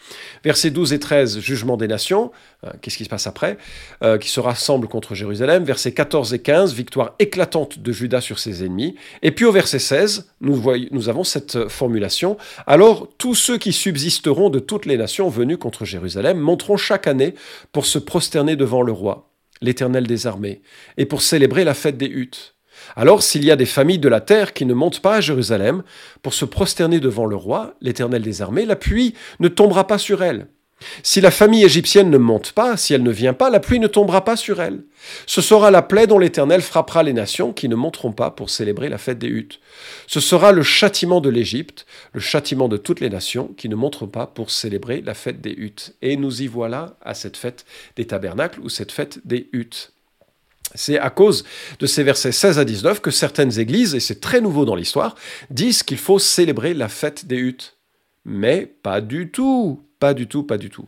Versets 0.44 0.70
12 0.70 0.94
et 0.94 1.00
13, 1.00 1.40
jugement 1.40 1.75
des 1.75 1.88
nations, 1.88 2.32
euh, 2.63 2.70
qu'est-ce 2.80 2.98
qui 2.98 3.04
se 3.04 3.10
passe 3.10 3.28
après? 3.28 3.58
Euh, 4.04 4.18
Qui 4.18 4.30
se 4.30 4.40
rassemblent 4.40 4.88
contre 4.88 5.16
Jérusalem. 5.16 5.63
Versets 5.63 5.92
14 5.92 6.34
et 6.36 6.40
15, 6.40 6.74
victoire 6.74 7.16
éclatante 7.20 7.80
de 7.80 7.92
Judas 7.92 8.22
sur 8.22 8.40
ses 8.40 8.63
ennemis. 8.63 8.96
Et 9.24 9.32
puis 9.32 9.46
au 9.46 9.52
verset 9.52 9.80
16, 9.80 10.32
nous, 10.40 10.63
nous 10.92 11.10
avons 11.10 11.24
cette 11.24 11.68
formulation. 11.68 12.38
Alors 12.68 13.10
tous 13.18 13.36
ceux 13.36 13.58
qui 13.58 13.74
subsisteront 13.74 14.50
de 14.50 14.60
toutes 14.60 14.86
les 14.86 14.98
nations 14.98 15.28
venues 15.28 15.58
contre 15.58 15.84
Jérusalem 15.84 16.38
monteront 16.38 16.78
chaque 16.78 17.08
année 17.08 17.34
pour 17.72 17.86
se 17.88 17.98
prosterner 17.98 18.56
devant 18.56 18.84
le 18.84 18.92
roi, 18.92 19.32
l'Éternel 19.62 20.06
des 20.06 20.28
armées, 20.28 20.62
et 20.98 21.08
pour 21.08 21.24
célébrer 21.24 21.63
la 21.63 21.74
fête 21.74 21.98
des 21.98 22.08
huttes. 22.08 22.53
Alors 22.96 23.24
s'il 23.24 23.44
y 23.44 23.52
a 23.52 23.56
des 23.56 23.66
familles 23.66 24.00
de 24.00 24.10
la 24.10 24.22
terre 24.22 24.54
qui 24.54 24.66
ne 24.66 24.74
montent 24.74 25.02
pas 25.02 25.16
à 25.16 25.22
Jérusalem 25.22 25.84
pour 26.22 26.34
se 26.34 26.46
prosterner 26.46 27.00
devant 27.00 27.25
le 27.25 27.36
roi, 27.36 27.75
l'Éternel 27.82 28.22
des 28.22 28.42
armées, 28.42 28.66
la 28.66 28.75
pluie 28.75 29.13
ne 29.40 29.48
tombera 29.48 29.88
pas 29.88 29.98
sur 29.98 30.24
elle. 30.24 30.48
Si 31.02 31.22
la 31.22 31.32
famille 31.32 31.63
égyptienne 31.63 32.10
ne 32.10 32.18
monte 32.18 32.52
pas, 32.52 32.78
si 32.78 32.94
elle 32.94 33.04
ne 33.04 33.12
vient 33.12 33.34
pas, 33.34 33.50
la 33.50 33.60
pluie 33.60 33.80
ne 33.80 33.88
tombera 33.88 34.24
pas 34.24 34.36
sur 34.36 34.62
elle. 34.62 34.84
Ce 35.25 35.42
sera 35.42 35.72
la 35.72 35.82
plaie 35.82 36.08
dont 36.08 36.20
l'Éternel 36.20 36.62
frappera 36.62 37.04
les 37.04 37.13
nations 37.13 37.54
qui 37.54 37.70
ne 37.70 37.75
monteront 37.75 38.12
pas 38.12 38.32
pour 38.32 38.50
célébrer 38.50 38.90
la 38.90 38.98
fête 38.98 39.20
des 39.20 39.28
huttes. 39.28 39.60
Ce 40.08 40.20
sera 40.20 40.52
le 40.52 40.63
châtiment 40.63 41.22
de 41.22 41.30
l'Égypte, 41.30 41.86
le 42.13 42.20
châtiment 42.20 42.68
de 42.68 42.78
toutes 42.78 43.00
les 43.00 43.10
nations 43.10 43.48
qui 43.58 43.70
ne 43.70 43.75
monteront 43.75 44.08
pas 44.08 44.28
pour 44.28 44.52
célébrer 44.52 45.02
la 45.02 45.13
fête 45.13 45.42
des 45.42 45.54
huttes. 45.54 45.96
Et 46.02 46.18
nous 46.18 46.42
y 46.42 46.48
voilà 46.48 46.98
à 47.02 47.13
cette 47.13 47.38
fête 47.38 47.66
des 47.96 48.06
tabernacles 48.06 48.60
ou 48.62 48.70
cette 48.70 48.92
fête 48.92 49.20
des 49.25 49.50
huttes. 49.54 49.93
C'est 50.75 50.98
à 50.98 51.10
cause 51.10 51.44
de 51.80 51.86
ces 51.86 52.03
versets 52.03 52.32
16 52.32 52.60
à 52.60 52.65
19 52.65 53.01
que 53.01 53.12
certaines 53.12 53.60
églises, 53.60 53.96
et 53.96 54.00
c'est 54.00 54.20
très 54.20 54.42
nouveau 54.42 54.65
dans 54.65 54.75
l'histoire, 54.75 55.15
disent 55.50 55.84
qu'il 55.84 55.98
faut 55.98 56.20
célébrer 56.20 56.74
la 56.74 56.89
fête 56.89 57.25
des 57.25 57.38
huttes. 57.38 57.77
Mais 58.25 58.65
pas 58.65 59.01
du 59.01 59.30
tout, 59.30 59.82
pas 60.00 60.13
du 60.13 60.27
tout, 60.27 60.44
pas 60.44 60.58
du 60.58 60.70
tout. 60.70 60.88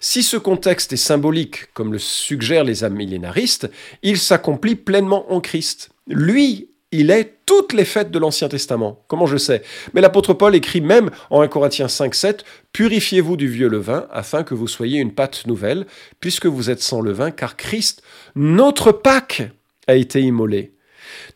Si 0.00 0.22
ce 0.22 0.36
contexte 0.36 0.92
est 0.92 0.98
symbolique, 0.98 1.72
comme 1.72 1.92
le 1.92 1.98
suggèrent 1.98 2.64
les 2.64 2.84
amillénaristes, 2.84 3.70
il 4.02 4.18
s'accomplit 4.18 4.76
pleinement 4.76 5.32
en 5.32 5.40
Christ. 5.40 5.90
Lui 6.06 6.70
il 6.94 7.10
est 7.10 7.38
toutes 7.44 7.72
les 7.72 7.84
fêtes 7.84 8.12
de 8.12 8.18
l'Ancien 8.20 8.48
Testament. 8.48 9.04
Comment 9.08 9.26
je 9.26 9.36
sais? 9.36 9.62
Mais 9.92 10.00
l'apôtre 10.00 10.32
Paul 10.32 10.54
écrit 10.54 10.80
même 10.80 11.10
en 11.28 11.40
1 11.40 11.48
Corinthiens 11.48 11.88
5, 11.88 12.14
7, 12.14 12.44
Purifiez-vous 12.72 13.36
du 13.36 13.48
vieux 13.48 13.68
levain, 13.68 14.06
afin 14.12 14.44
que 14.44 14.54
vous 14.54 14.68
soyez 14.68 15.00
une 15.00 15.12
pâte 15.12 15.46
nouvelle, 15.46 15.86
puisque 16.20 16.46
vous 16.46 16.70
êtes 16.70 16.82
sans 16.82 17.00
levain, 17.00 17.32
car 17.32 17.56
Christ, 17.56 18.02
notre 18.36 18.92
Pâque, 18.92 19.42
a 19.88 19.96
été 19.96 20.20
immolé. 20.20 20.72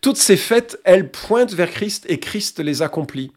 Toutes 0.00 0.16
ces 0.16 0.36
fêtes, 0.36 0.78
elles 0.84 1.10
pointent 1.10 1.54
vers 1.54 1.70
Christ 1.70 2.06
et 2.08 2.20
Christ 2.20 2.60
les 2.60 2.80
accomplit. 2.82 3.32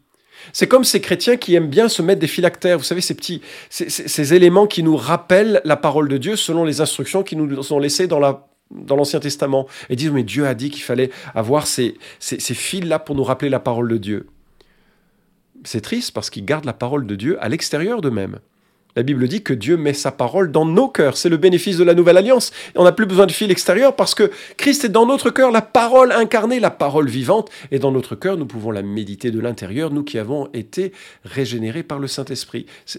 C'est 0.52 0.68
comme 0.68 0.84
ces 0.84 1.00
chrétiens 1.00 1.36
qui 1.36 1.54
aiment 1.54 1.68
bien 1.68 1.88
se 1.88 2.02
mettre 2.02 2.20
des 2.20 2.28
phylactères, 2.28 2.78
vous 2.78 2.84
savez, 2.84 3.00
ces 3.00 3.14
petits, 3.14 3.42
ces, 3.68 4.34
éléments 4.34 4.66
qui 4.66 4.82
nous 4.82 4.96
rappellent 4.96 5.60
la 5.64 5.76
parole 5.76 6.08
de 6.08 6.18
Dieu 6.18 6.36
selon 6.36 6.64
les 6.64 6.80
instructions 6.80 7.22
qui 7.22 7.36
nous 7.36 7.62
sont 7.62 7.78
laissées 7.78 8.06
dans 8.06 8.18
la 8.18 8.48
dans 8.74 8.96
l'Ancien 8.96 9.20
Testament 9.20 9.66
et 9.88 9.96
disent 9.96 10.10
mais 10.10 10.22
Dieu 10.22 10.46
a 10.46 10.54
dit 10.54 10.70
qu'il 10.70 10.82
fallait 10.82 11.10
avoir 11.34 11.66
ces, 11.66 11.96
ces, 12.18 12.54
fils-là 12.54 12.98
pour 12.98 13.14
nous 13.14 13.24
rappeler 13.24 13.48
la 13.48 13.60
parole 13.60 13.88
de 13.88 13.96
Dieu. 13.96 14.26
C'est 15.64 15.80
triste 15.80 16.12
parce 16.12 16.30
qu'ils 16.30 16.44
gardent 16.44 16.64
la 16.64 16.72
parole 16.72 17.06
de 17.06 17.14
Dieu 17.14 17.42
à 17.42 17.48
l'extérieur 17.48 18.00
d'eux-mêmes. 18.00 18.38
La 18.94 19.02
Bible 19.02 19.26
dit 19.26 19.42
que 19.42 19.54
Dieu 19.54 19.78
met 19.78 19.94
sa 19.94 20.12
parole 20.12 20.52
dans 20.52 20.66
nos 20.66 20.88
cœurs. 20.88 21.16
C'est 21.16 21.30
le 21.30 21.38
bénéfice 21.38 21.78
de 21.78 21.84
la 21.84 21.94
nouvelle 21.94 22.18
alliance. 22.18 22.52
on 22.76 22.84
n'a 22.84 22.92
plus 22.92 23.06
besoin 23.06 23.26
de 23.26 23.32
fil 23.32 23.50
extérieur 23.50 23.96
parce 23.96 24.14
que 24.14 24.30
Christ 24.58 24.84
est 24.84 24.90
dans 24.90 25.06
notre 25.06 25.30
cœur, 25.30 25.50
la 25.50 25.62
parole 25.62 26.12
incarnée, 26.12 26.60
la 26.60 26.70
parole 26.70 27.08
vivante. 27.08 27.50
Et 27.70 27.78
dans 27.78 27.90
notre 27.90 28.16
cœur, 28.16 28.36
nous 28.36 28.44
pouvons 28.44 28.70
la 28.70 28.82
méditer 28.82 29.30
de 29.30 29.40
l'intérieur, 29.40 29.90
nous 29.90 30.02
qui 30.02 30.18
avons 30.18 30.50
été 30.52 30.92
régénérés 31.24 31.82
par 31.82 32.00
le 32.00 32.06
Saint-Esprit. 32.06 32.66
Ce 32.84 32.98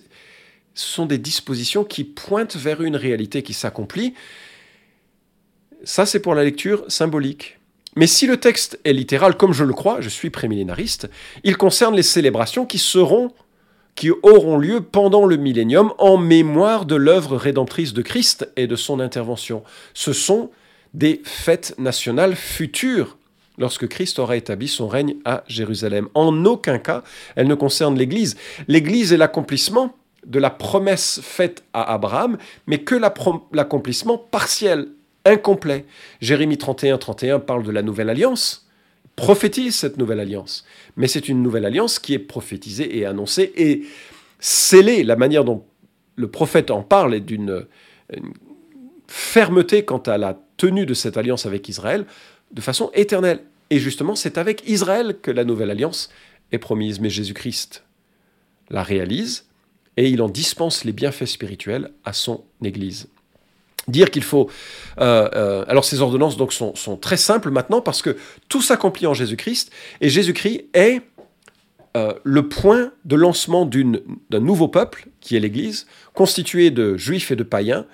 sont 0.74 1.06
des 1.06 1.20
dispositions 1.20 1.84
qui 1.84 2.03
pointent 2.03 2.56
vers 2.56 2.82
une 2.82 2.96
réalité 2.96 3.44
qui 3.44 3.53
s'accomplit. 3.53 4.15
Ça, 5.84 6.06
c'est 6.06 6.20
pour 6.20 6.36
la 6.36 6.44
lecture 6.44 6.86
symbolique. 6.88 7.60
Mais 7.96 8.08
si 8.08 8.25
le 8.25 8.38
texte 8.38 8.80
est 8.86 8.94
littéral, 8.94 9.38
comme 9.38 9.54
je 9.54 9.63
le 9.63 9.74
crois, 9.74 10.02
je 10.02 10.10
suis 10.10 10.30
prémillénariste, 10.30 11.10
il 11.44 11.58
concerne 11.58 11.96
les 11.96 12.04
célébrations 12.04 12.66
qui 12.66 12.80
seront 12.80 13.32
qui 13.96 14.10
auront 14.10 14.58
lieu 14.58 14.82
pendant 14.82 15.25
le 15.25 15.38
millénium 15.38 15.94
en 16.00 16.18
mémoire 16.18 16.86
de 16.86 16.96
l'œuvre 16.96 17.38
rédemptrice 17.38 17.94
de 17.94 18.02
Christ 18.02 18.50
et 18.56 18.66
de 18.66 18.75
son 18.75 19.00
intervention. 19.00 19.63
Ce 19.94 20.13
sont 20.13 20.50
des 20.96 21.22
fêtes 21.24 21.75
nationales 21.78 22.36
futures 22.36 23.18
lorsque 23.58 23.88
Christ 23.88 24.18
aura 24.18 24.36
établi 24.36 24.68
son 24.68 24.88
règne 24.88 25.18
à 25.25 25.44
Jérusalem. 25.48 26.08
En 26.16 26.46
aucun 26.46 26.80
cas, 26.80 27.04
elles 27.36 27.48
ne 27.48 27.56
concernent 27.56 27.98
l'Église. 27.98 28.36
L'Église 28.68 29.13
est 29.13 29.18
l'accomplissement 29.18 29.96
de 30.25 30.40
la 30.40 30.50
promesse 30.50 31.20
faite 31.22 31.63
à 31.74 31.94
Abraham, 31.94 32.38
mais 32.66 32.80
que 32.80 32.96
l'accomplissement 33.52 34.18
partiel, 34.18 34.88
incomplet. 35.25 35.86
Jérémie 36.22 36.58
31, 36.58 36.98
31 36.98 37.39
parle 37.39 37.63
de 37.63 37.72
la 37.72 37.82
nouvelle 37.82 38.10
alliance, 38.10 38.68
prophétise 39.15 39.75
cette 39.75 39.98
nouvelle 39.98 40.20
alliance. 40.20 40.65
Mais 40.98 41.08
c'est 41.08 41.30
une 41.30 41.42
nouvelle 41.42 41.65
alliance 41.65 42.00
qui 42.00 42.13
est 42.13 42.20
prophétisée 42.20 42.98
et 42.98 43.06
annoncée 43.06 43.51
et 43.56 43.84
scellée. 44.39 45.03
La 45.03 45.15
manière 45.15 45.44
dont 45.44 45.63
le 46.15 46.27
prophète 46.27 46.72
en 46.72 46.84
parle 46.84 47.13
est 47.15 47.20
d'une 47.20 47.65
fermeté 49.08 49.86
quant 49.86 50.00
à 50.00 50.18
la 50.18 50.39
tenue 50.58 50.86
de 50.86 50.94
cette 50.94 51.18
alliance 51.18 51.46
avec 51.46 51.68
Israël 51.70 52.06
de 52.51 52.62
façon 52.62 52.92
éternelle. 52.94 53.44
Et 53.70 53.80
justement, 53.80 54.15
c'est 54.15 54.38
avec 54.38 54.68
Israël 54.68 55.18
que 55.22 55.32
la 55.32 55.44
nouvelle 55.44 55.72
alliance 55.72 56.10
est 56.51 56.58
promise. 56.58 57.00
Mais 57.00 57.10
Jésus-Christ 57.10 57.84
la 58.70 58.84
réalise 58.84 59.46
et 59.98 60.10
il 60.10 60.22
en 60.22 60.30
dispense 60.30 60.84
les 60.84 60.92
bienfaits 60.92 61.25
spirituels 61.25 61.92
à 62.03 62.13
son 62.13 62.44
Église 62.63 63.08
dire 63.88 64.12
qu'il 64.12 64.24
faut... 64.24 64.50
Euh, 65.00 65.30
euh, 65.34 65.66
alors 65.68 65.86
ces 65.86 66.02
ordonnances 66.02 66.38
donc 66.38 66.54
sont, 66.54 66.74
très 67.02 67.18
simples 67.18 67.52
maintenant 67.52 67.82
parce 67.82 68.02
que 68.02 68.18
tout 68.50 68.62
s'accomplit 68.62 69.08
en 69.08 69.13
Jésus-Christ 69.13 69.72
et 70.02 70.10
Jésus-Christ 70.10 70.66
est 70.74 71.02
euh, 71.96 72.13
le 72.24 72.48
point 72.48 72.92
de 73.06 73.16
lancement 73.16 73.66
d'un 73.66 74.40
nouveau 74.40 74.68
peuple 74.68 75.08
qui 75.20 75.36
est 75.36 75.40
l'Église, 75.40 75.86
constitué 76.13 76.72
de 76.72 76.98
juifs 76.98 77.32
et 77.32 77.36
de 77.36 77.44
païens, 77.44 77.86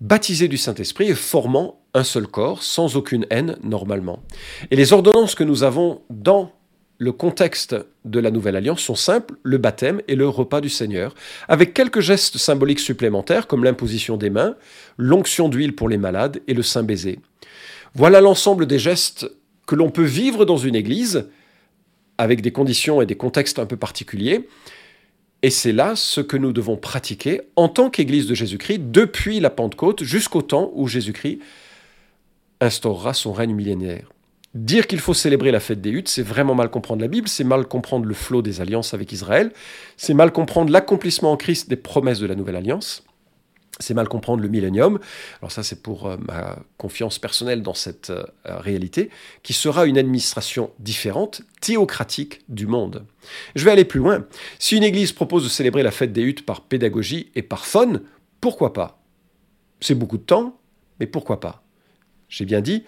baptisés 0.00 0.48
du 0.48 0.56
Saint-Esprit 0.56 1.08
et 1.08 1.14
formant 1.14 1.80
un 1.94 2.04
seul 2.04 2.26
corps, 2.26 2.62
sans 2.62 2.96
aucune 2.96 3.26
haine 3.30 3.56
normalement. 3.62 4.22
Et 4.70 4.76
les 4.76 4.92
ordonnances 4.92 5.34
que 5.34 5.44
nous 5.44 5.62
avons 5.62 6.02
dans 6.10 6.52
le 6.98 7.12
contexte 7.12 7.76
de 8.04 8.18
la 8.18 8.32
nouvelle 8.32 8.56
alliance 8.56 8.80
sont 8.80 8.96
simples, 8.96 9.34
le 9.44 9.58
baptême 9.58 10.02
et 10.08 10.16
le 10.16 10.28
repas 10.28 10.60
du 10.60 10.68
Seigneur, 10.68 11.14
avec 11.46 11.72
quelques 11.72 12.00
gestes 12.00 12.38
symboliques 12.38 12.80
supplémentaires 12.80 13.46
comme 13.46 13.62
l'imposition 13.62 14.16
des 14.16 14.30
mains, 14.30 14.56
l'onction 14.96 15.48
d'huile 15.48 15.76
pour 15.76 15.88
les 15.88 15.96
malades 15.96 16.40
et 16.48 16.54
le 16.54 16.62
saint 16.62 16.82
baiser. 16.82 17.20
Voilà 17.94 18.20
l'ensemble 18.20 18.66
des 18.66 18.80
gestes 18.80 19.30
que 19.66 19.76
l'on 19.76 19.90
peut 19.90 20.02
vivre 20.02 20.44
dans 20.44 20.56
une 20.56 20.74
église, 20.74 21.28
avec 22.18 22.40
des 22.40 22.50
conditions 22.50 23.00
et 23.00 23.06
des 23.06 23.16
contextes 23.16 23.60
un 23.60 23.66
peu 23.66 23.76
particuliers, 23.76 24.48
et 25.42 25.50
c'est 25.50 25.72
là 25.72 25.94
ce 25.94 26.20
que 26.20 26.36
nous 26.36 26.52
devons 26.52 26.76
pratiquer 26.76 27.42
en 27.54 27.68
tant 27.68 27.90
qu'Église 27.90 28.26
de 28.26 28.34
Jésus-Christ 28.34 28.90
depuis 28.90 29.38
la 29.38 29.50
Pentecôte 29.50 30.02
jusqu'au 30.02 30.42
temps 30.42 30.72
où 30.74 30.88
Jésus-Christ 30.88 31.38
instaurera 32.60 33.14
son 33.14 33.32
règne 33.32 33.54
millénaire. 33.54 34.10
Dire 34.58 34.88
qu'il 34.88 34.98
faut 34.98 35.14
célébrer 35.14 35.52
la 35.52 35.60
fête 35.60 35.80
des 35.80 35.90
huttes, 35.90 36.08
c'est 36.08 36.22
vraiment 36.22 36.56
mal 36.56 36.68
comprendre 36.68 37.00
la 37.00 37.06
Bible, 37.06 37.28
c'est 37.28 37.44
mal 37.44 37.68
comprendre 37.68 38.06
le 38.06 38.14
flot 38.14 38.42
des 38.42 38.60
alliances 38.60 38.92
avec 38.92 39.12
Israël, 39.12 39.52
c'est 39.96 40.14
mal 40.14 40.32
comprendre 40.32 40.72
l'accomplissement 40.72 41.30
en 41.30 41.36
Christ 41.36 41.70
des 41.70 41.76
promesses 41.76 42.18
de 42.18 42.26
la 42.26 42.34
nouvelle 42.34 42.56
alliance, 42.56 43.04
c'est 43.78 43.94
mal 43.94 44.08
comprendre 44.08 44.42
le 44.42 44.48
millénium. 44.48 44.98
Alors 45.40 45.52
ça, 45.52 45.62
c'est 45.62 45.80
pour 45.80 46.08
euh, 46.08 46.16
ma 46.26 46.58
confiance 46.76 47.20
personnelle 47.20 47.62
dans 47.62 47.74
cette 47.74 48.10
euh, 48.10 48.24
réalité, 48.46 49.10
qui 49.44 49.52
sera 49.52 49.86
une 49.86 49.96
administration 49.96 50.72
différente, 50.80 51.42
théocratique 51.60 52.40
du 52.48 52.66
monde. 52.66 53.04
Je 53.54 53.64
vais 53.64 53.70
aller 53.70 53.84
plus 53.84 54.00
loin. 54.00 54.26
Si 54.58 54.76
une 54.76 54.82
église 54.82 55.12
propose 55.12 55.44
de 55.44 55.48
célébrer 55.48 55.84
la 55.84 55.92
fête 55.92 56.12
des 56.12 56.22
huttes 56.22 56.44
par 56.44 56.62
pédagogie 56.62 57.30
et 57.36 57.42
par 57.42 57.64
fun, 57.64 58.00
pourquoi 58.40 58.72
pas? 58.72 59.00
C'est 59.80 59.94
beaucoup 59.94 60.18
de 60.18 60.24
temps, 60.24 60.58
mais 60.98 61.06
pourquoi 61.06 61.38
pas? 61.38 61.62
J'ai 62.28 62.44
bien 62.44 62.60
dit, 62.60 62.82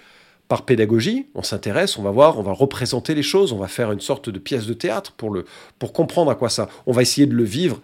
par 0.51 0.65
pédagogie, 0.65 1.29
on 1.37 1.45
s'intéresse, 1.45 1.97
on 1.97 2.03
va 2.03 2.11
voir, 2.11 2.37
on 2.37 2.43
va 2.43 2.51
représenter 2.51 3.15
les 3.15 3.23
choses, 3.23 3.53
on 3.53 3.59
va 3.59 3.69
faire 3.69 3.93
une 3.93 4.01
sorte 4.01 4.29
de 4.29 4.39
pièce 4.41 4.67
de 4.67 4.75
théâtre 4.75 5.13
pour, 5.13 5.31
le, 5.31 5.45
pour 5.79 5.93
comprendre 5.93 6.29
à 6.29 6.35
quoi 6.35 6.51
ça. 6.51 6.69
On 6.87 6.93
va 6.93 7.03
essayer 7.03 7.29
de 7.29 7.37
le 7.37 7.45
vivre 7.45 7.81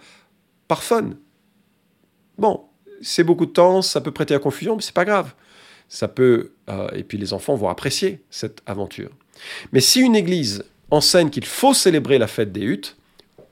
par 0.67 0.83
fun. 0.83 1.11
Bon, 2.39 2.65
c'est 3.01 3.23
beaucoup 3.23 3.47
de 3.47 3.53
temps, 3.53 3.83
ça 3.83 4.01
peut 4.01 4.11
prêter 4.11 4.35
à 4.35 4.41
confusion, 4.41 4.75
mais 4.75 4.83
c'est 4.83 4.93
pas 4.93 5.05
grave. 5.05 5.33
Ça 5.89 6.09
peut, 6.09 6.55
euh, 6.69 6.89
et 6.93 7.05
puis 7.05 7.19
les 7.19 7.33
enfants 7.33 7.55
vont 7.55 7.69
apprécier 7.69 8.25
cette 8.31 8.63
aventure. 8.67 9.11
Mais 9.71 9.81
si 9.81 10.01
une 10.01 10.17
église 10.17 10.65
enseigne 10.91 11.31
qu'il 11.31 11.45
faut 11.45 11.73
célébrer 11.73 12.19
la 12.19 12.27
fête 12.27 12.51
des 12.51 12.63
huttes, 12.63 12.97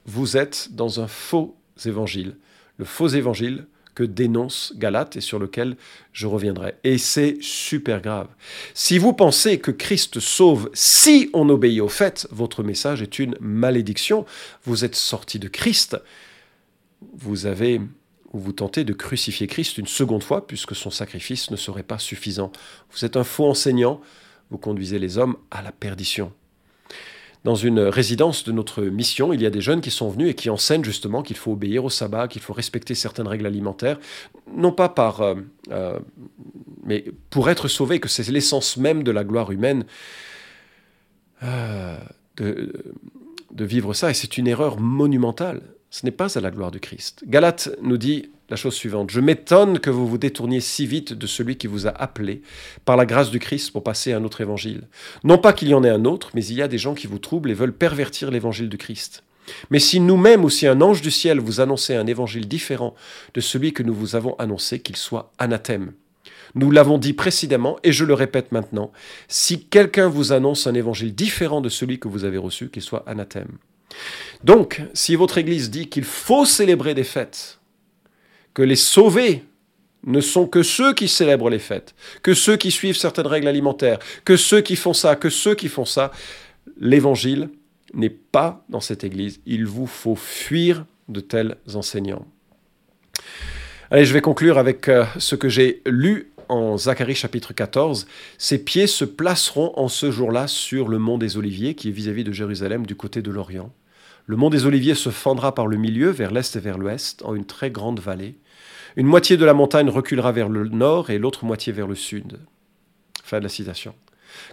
vous 0.06 0.36
êtes 0.36 0.70
dans 0.72 0.98
un 0.98 1.06
faux 1.06 1.54
évangile. 1.84 2.36
Le 2.78 2.84
faux 2.84 3.06
évangile 3.06 3.68
que 3.94 4.02
dénonce 4.02 4.72
Galate 4.76 5.16
et 5.16 5.20
sur 5.20 5.38
lequel 5.38 5.76
je 6.12 6.26
reviendrai. 6.26 6.74
Et 6.84 6.98
c'est 6.98 7.38
super 7.40 8.00
grave. 8.00 8.28
Si 8.74 8.98
vous 8.98 9.12
pensez 9.12 9.58
que 9.58 9.70
Christ 9.70 10.20
sauve 10.20 10.70
si 10.72 11.30
on 11.32 11.48
obéit 11.48 11.80
aux 11.80 11.88
fêtes, 11.88 12.26
votre 12.30 12.62
message 12.62 13.02
est 13.02 13.18
une 13.18 13.36
malédiction. 13.40 14.26
Vous 14.64 14.84
êtes 14.84 14.96
sorti 14.96 15.38
de 15.38 15.48
Christ. 15.48 15.96
Vous 17.14 17.46
avez 17.46 17.80
ou 18.32 18.38
vous 18.40 18.52
tentez 18.52 18.84
de 18.84 18.92
crucifier 18.92 19.46
Christ 19.46 19.78
une 19.78 19.86
seconde 19.86 20.24
fois 20.24 20.46
puisque 20.46 20.74
son 20.74 20.90
sacrifice 20.90 21.50
ne 21.50 21.56
serait 21.56 21.84
pas 21.84 21.98
suffisant. 21.98 22.50
Vous 22.90 23.04
êtes 23.04 23.16
un 23.16 23.24
faux 23.24 23.46
enseignant. 23.46 24.00
Vous 24.50 24.58
conduisez 24.58 24.98
les 24.98 25.18
hommes 25.18 25.36
à 25.50 25.62
la 25.62 25.72
perdition 25.72 26.32
dans 27.44 27.54
une 27.54 27.80
résidence 27.80 28.44
de 28.44 28.52
notre 28.52 28.82
mission, 28.82 29.34
il 29.34 29.42
y 29.42 29.46
a 29.46 29.50
des 29.50 29.60
jeunes 29.60 29.82
qui 29.82 29.90
sont 29.90 30.08
venus 30.08 30.30
et 30.30 30.34
qui 30.34 30.48
enseignent 30.48 30.82
justement 30.82 31.22
qu'il 31.22 31.36
faut 31.36 31.52
obéir 31.52 31.84
au 31.84 31.90
sabbat, 31.90 32.26
qu'il 32.26 32.40
faut 32.40 32.54
respecter 32.54 32.94
certaines 32.94 33.28
règles 33.28 33.46
alimentaires, 33.46 33.98
non 34.56 34.72
pas 34.72 34.88
par, 34.88 35.20
euh, 35.20 35.34
euh, 35.70 35.98
mais 36.84 37.04
pour 37.28 37.50
être 37.50 37.68
sauvé, 37.68 38.00
que 38.00 38.08
c'est 38.08 38.28
l'essence 38.30 38.78
même 38.78 39.02
de 39.02 39.10
la 39.10 39.24
gloire 39.24 39.50
humaine 39.50 39.84
euh, 41.42 41.98
de, 42.38 42.72
de 43.52 43.64
vivre 43.64 43.92
ça, 43.92 44.10
et 44.10 44.14
c'est 44.14 44.38
une 44.38 44.48
erreur 44.48 44.80
monumentale. 44.80 45.60
Ce 45.94 46.04
n'est 46.04 46.10
pas 46.10 46.36
à 46.36 46.40
la 46.40 46.50
gloire 46.50 46.72
du 46.72 46.80
Christ. 46.80 47.22
Galate 47.24 47.70
nous 47.80 47.98
dit 47.98 48.32
la 48.50 48.56
chose 48.56 48.74
suivante. 48.74 49.10
Je 49.12 49.20
m'étonne 49.20 49.78
que 49.78 49.90
vous 49.90 50.08
vous 50.08 50.18
détourniez 50.18 50.58
si 50.58 50.88
vite 50.88 51.12
de 51.12 51.26
celui 51.28 51.56
qui 51.56 51.68
vous 51.68 51.86
a 51.86 51.90
appelé 51.90 52.42
par 52.84 52.96
la 52.96 53.06
grâce 53.06 53.30
du 53.30 53.38
Christ 53.38 53.70
pour 53.70 53.84
passer 53.84 54.12
à 54.12 54.16
un 54.16 54.24
autre 54.24 54.40
évangile. 54.40 54.88
Non 55.22 55.38
pas 55.38 55.52
qu'il 55.52 55.68
y 55.68 55.74
en 55.74 55.84
ait 55.84 55.88
un 55.88 56.04
autre, 56.04 56.30
mais 56.34 56.44
il 56.44 56.56
y 56.56 56.62
a 56.62 56.66
des 56.66 56.78
gens 56.78 56.94
qui 56.94 57.06
vous 57.06 57.20
troublent 57.20 57.52
et 57.52 57.54
veulent 57.54 57.72
pervertir 57.72 58.32
l'évangile 58.32 58.68
du 58.68 58.76
Christ. 58.76 59.22
Mais 59.70 59.78
si 59.78 60.00
nous-mêmes 60.00 60.42
ou 60.44 60.50
si 60.50 60.66
un 60.66 60.80
ange 60.80 61.00
du 61.00 61.12
ciel 61.12 61.38
vous 61.38 61.60
annonçait 61.60 61.94
un 61.94 62.08
évangile 62.08 62.48
différent 62.48 62.96
de 63.34 63.40
celui 63.40 63.72
que 63.72 63.84
nous 63.84 63.94
vous 63.94 64.16
avons 64.16 64.34
annoncé, 64.40 64.80
qu'il 64.80 64.96
soit 64.96 65.32
anathème. 65.38 65.92
Nous 66.56 66.72
l'avons 66.72 66.98
dit 66.98 67.12
précédemment 67.12 67.78
et 67.84 67.92
je 67.92 68.04
le 68.04 68.14
répète 68.14 68.50
maintenant, 68.50 68.90
si 69.28 69.64
quelqu'un 69.66 70.08
vous 70.08 70.32
annonce 70.32 70.66
un 70.66 70.74
évangile 70.74 71.14
différent 71.14 71.60
de 71.60 71.68
celui 71.68 72.00
que 72.00 72.08
vous 72.08 72.24
avez 72.24 72.38
reçu, 72.38 72.68
qu'il 72.68 72.82
soit 72.82 73.04
anathème. 73.06 73.58
Donc, 74.42 74.82
si 74.92 75.16
votre 75.16 75.38
Église 75.38 75.70
dit 75.70 75.88
qu'il 75.88 76.04
faut 76.04 76.44
célébrer 76.44 76.94
des 76.94 77.04
fêtes, 77.04 77.60
que 78.52 78.62
les 78.62 78.76
sauvés 78.76 79.42
ne 80.06 80.20
sont 80.20 80.46
que 80.46 80.62
ceux 80.62 80.92
qui 80.92 81.08
célèbrent 81.08 81.50
les 81.50 81.58
fêtes, 81.58 81.94
que 82.22 82.34
ceux 82.34 82.56
qui 82.56 82.70
suivent 82.70 82.96
certaines 82.96 83.26
règles 83.26 83.48
alimentaires, 83.48 83.98
que 84.24 84.36
ceux 84.36 84.60
qui 84.60 84.76
font 84.76 84.92
ça, 84.92 85.16
que 85.16 85.30
ceux 85.30 85.54
qui 85.54 85.68
font 85.68 85.84
ça. 85.84 86.12
L'évangile 86.78 87.50
n'est 87.94 88.10
pas 88.10 88.64
dans 88.68 88.80
cette 88.80 89.04
Église. 89.04 89.40
Il 89.46 89.66
vous 89.66 89.86
faut 89.86 90.16
fuir 90.16 90.84
de 91.08 91.20
tels 91.20 91.56
enseignants. 91.74 92.26
Allez, 93.90 94.04
je 94.04 94.12
vais 94.12 94.20
conclure 94.20 94.58
avec 94.58 94.88
euh, 94.88 95.04
ce 95.18 95.36
que 95.36 95.48
j'ai 95.48 95.82
lu 95.86 96.32
en 96.48 96.76
Zacharie 96.76 97.14
chapitre 97.14 97.52
14. 97.52 98.06
Ses 98.38 98.64
pieds 98.64 98.86
se 98.86 99.04
placeront 99.04 99.72
en 99.76 99.88
ce 99.88 100.10
jour-là 100.10 100.46
sur 100.46 100.88
le 100.88 100.98
mont 100.98 101.18
des 101.18 101.36
Oliviers, 101.36 101.74
qui 101.74 101.88
est 101.88 101.92
vis-à-vis 101.92 102.24
de 102.24 102.32
Jérusalem 102.32 102.86
du 102.86 102.96
côté 102.96 103.22
de 103.22 103.30
l'Orient. 103.30 103.72
Le 104.26 104.36
mont 104.36 104.50
des 104.50 104.66
Oliviers 104.66 104.94
se 104.94 105.10
fendra 105.10 105.54
par 105.54 105.66
le 105.66 105.76
milieu, 105.76 106.10
vers 106.10 106.30
l'est 106.30 106.56
et 106.56 106.60
vers 106.60 106.78
l'ouest, 106.78 107.22
en 107.24 107.34
une 107.34 107.44
très 107.44 107.70
grande 107.70 108.00
vallée. 108.00 108.38
Une 108.96 109.06
moitié 109.06 109.36
de 109.36 109.44
la 109.44 109.54
montagne 109.54 109.90
reculera 109.90 110.32
vers 110.32 110.48
le 110.48 110.68
nord 110.68 111.10
et 111.10 111.18
l'autre 111.18 111.44
moitié 111.44 111.72
vers 111.72 111.86
le 111.86 111.94
sud. 111.94 112.38
Fin 113.22 113.38
de 113.38 113.44
la 113.44 113.48
citation. 113.48 113.94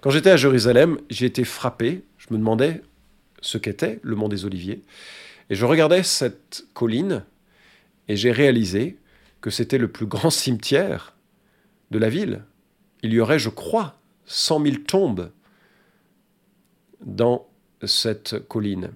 Quand 0.01 0.10
j'étais 0.10 0.31
à 0.31 0.38
Jérusalem, 0.38 0.98
j'ai 1.10 1.25
été 1.25 1.43
frappé. 1.43 2.03
Je 2.17 2.27
me 2.31 2.38
demandais 2.38 2.81
ce 3.41 3.57
qu'était 3.57 4.00
le 4.03 4.15
mont 4.15 4.29
des 4.29 4.45
Oliviers. 4.45 4.81
Et 5.50 5.55
je 5.55 5.65
regardais 5.65 6.03
cette 6.03 6.65
colline 6.74 7.24
et 8.07 8.15
j'ai 8.15 8.31
réalisé 8.31 8.98
que 9.41 9.50
c'était 9.50 9.77
le 9.77 9.88
plus 9.88 10.05
grand 10.05 10.29
cimetière 10.29 11.15
de 11.91 12.00
la 12.00 12.10
ville. 12.10 12.43
Il 13.03 13.13
y 13.13 13.19
aurait, 13.19 13.39
je 13.39 13.50
crois, 13.50 13.95
100 14.25 14.63
000 14.63 14.75
tombes 14.88 15.31
dans 17.05 17.48
cette 17.83 18.48
colline. 18.48 18.91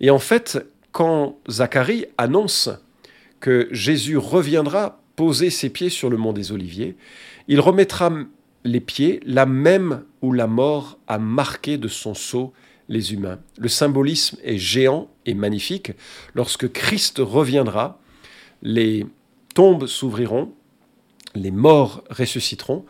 Et 0.00 0.10
en 0.10 0.18
fait, 0.18 0.58
quand 0.92 1.38
Zacharie 1.50 2.06
annonce 2.18 2.70
que 3.40 3.68
Jésus 3.70 4.16
reviendra 4.16 5.00
poser 5.16 5.50
ses 5.50 5.70
pieds 5.70 5.90
sur 5.90 6.10
le 6.10 6.16
mont 6.16 6.32
des 6.32 6.52
Oliviers, 6.52 6.96
il 7.48 7.60
remettra 7.60 8.12
les 8.64 8.80
pieds 8.80 9.20
là 9.24 9.46
même 9.46 10.04
où 10.22 10.32
la 10.32 10.46
mort 10.46 10.98
a 11.06 11.18
marqué 11.18 11.78
de 11.78 11.88
son 11.88 12.14
sceau 12.14 12.52
les 12.88 13.12
humains. 13.12 13.38
Le 13.58 13.68
symbolisme 13.68 14.38
est 14.44 14.58
géant 14.58 15.08
et 15.24 15.34
magnifique. 15.34 15.92
Lorsque 16.34 16.70
Christ 16.72 17.18
reviendra, 17.18 18.00
les 18.62 19.06
tombes 19.54 19.86
s'ouvriront, 19.86 20.52
les 21.36 21.50
morts 21.50 22.02
ressusciteront, 22.10 22.84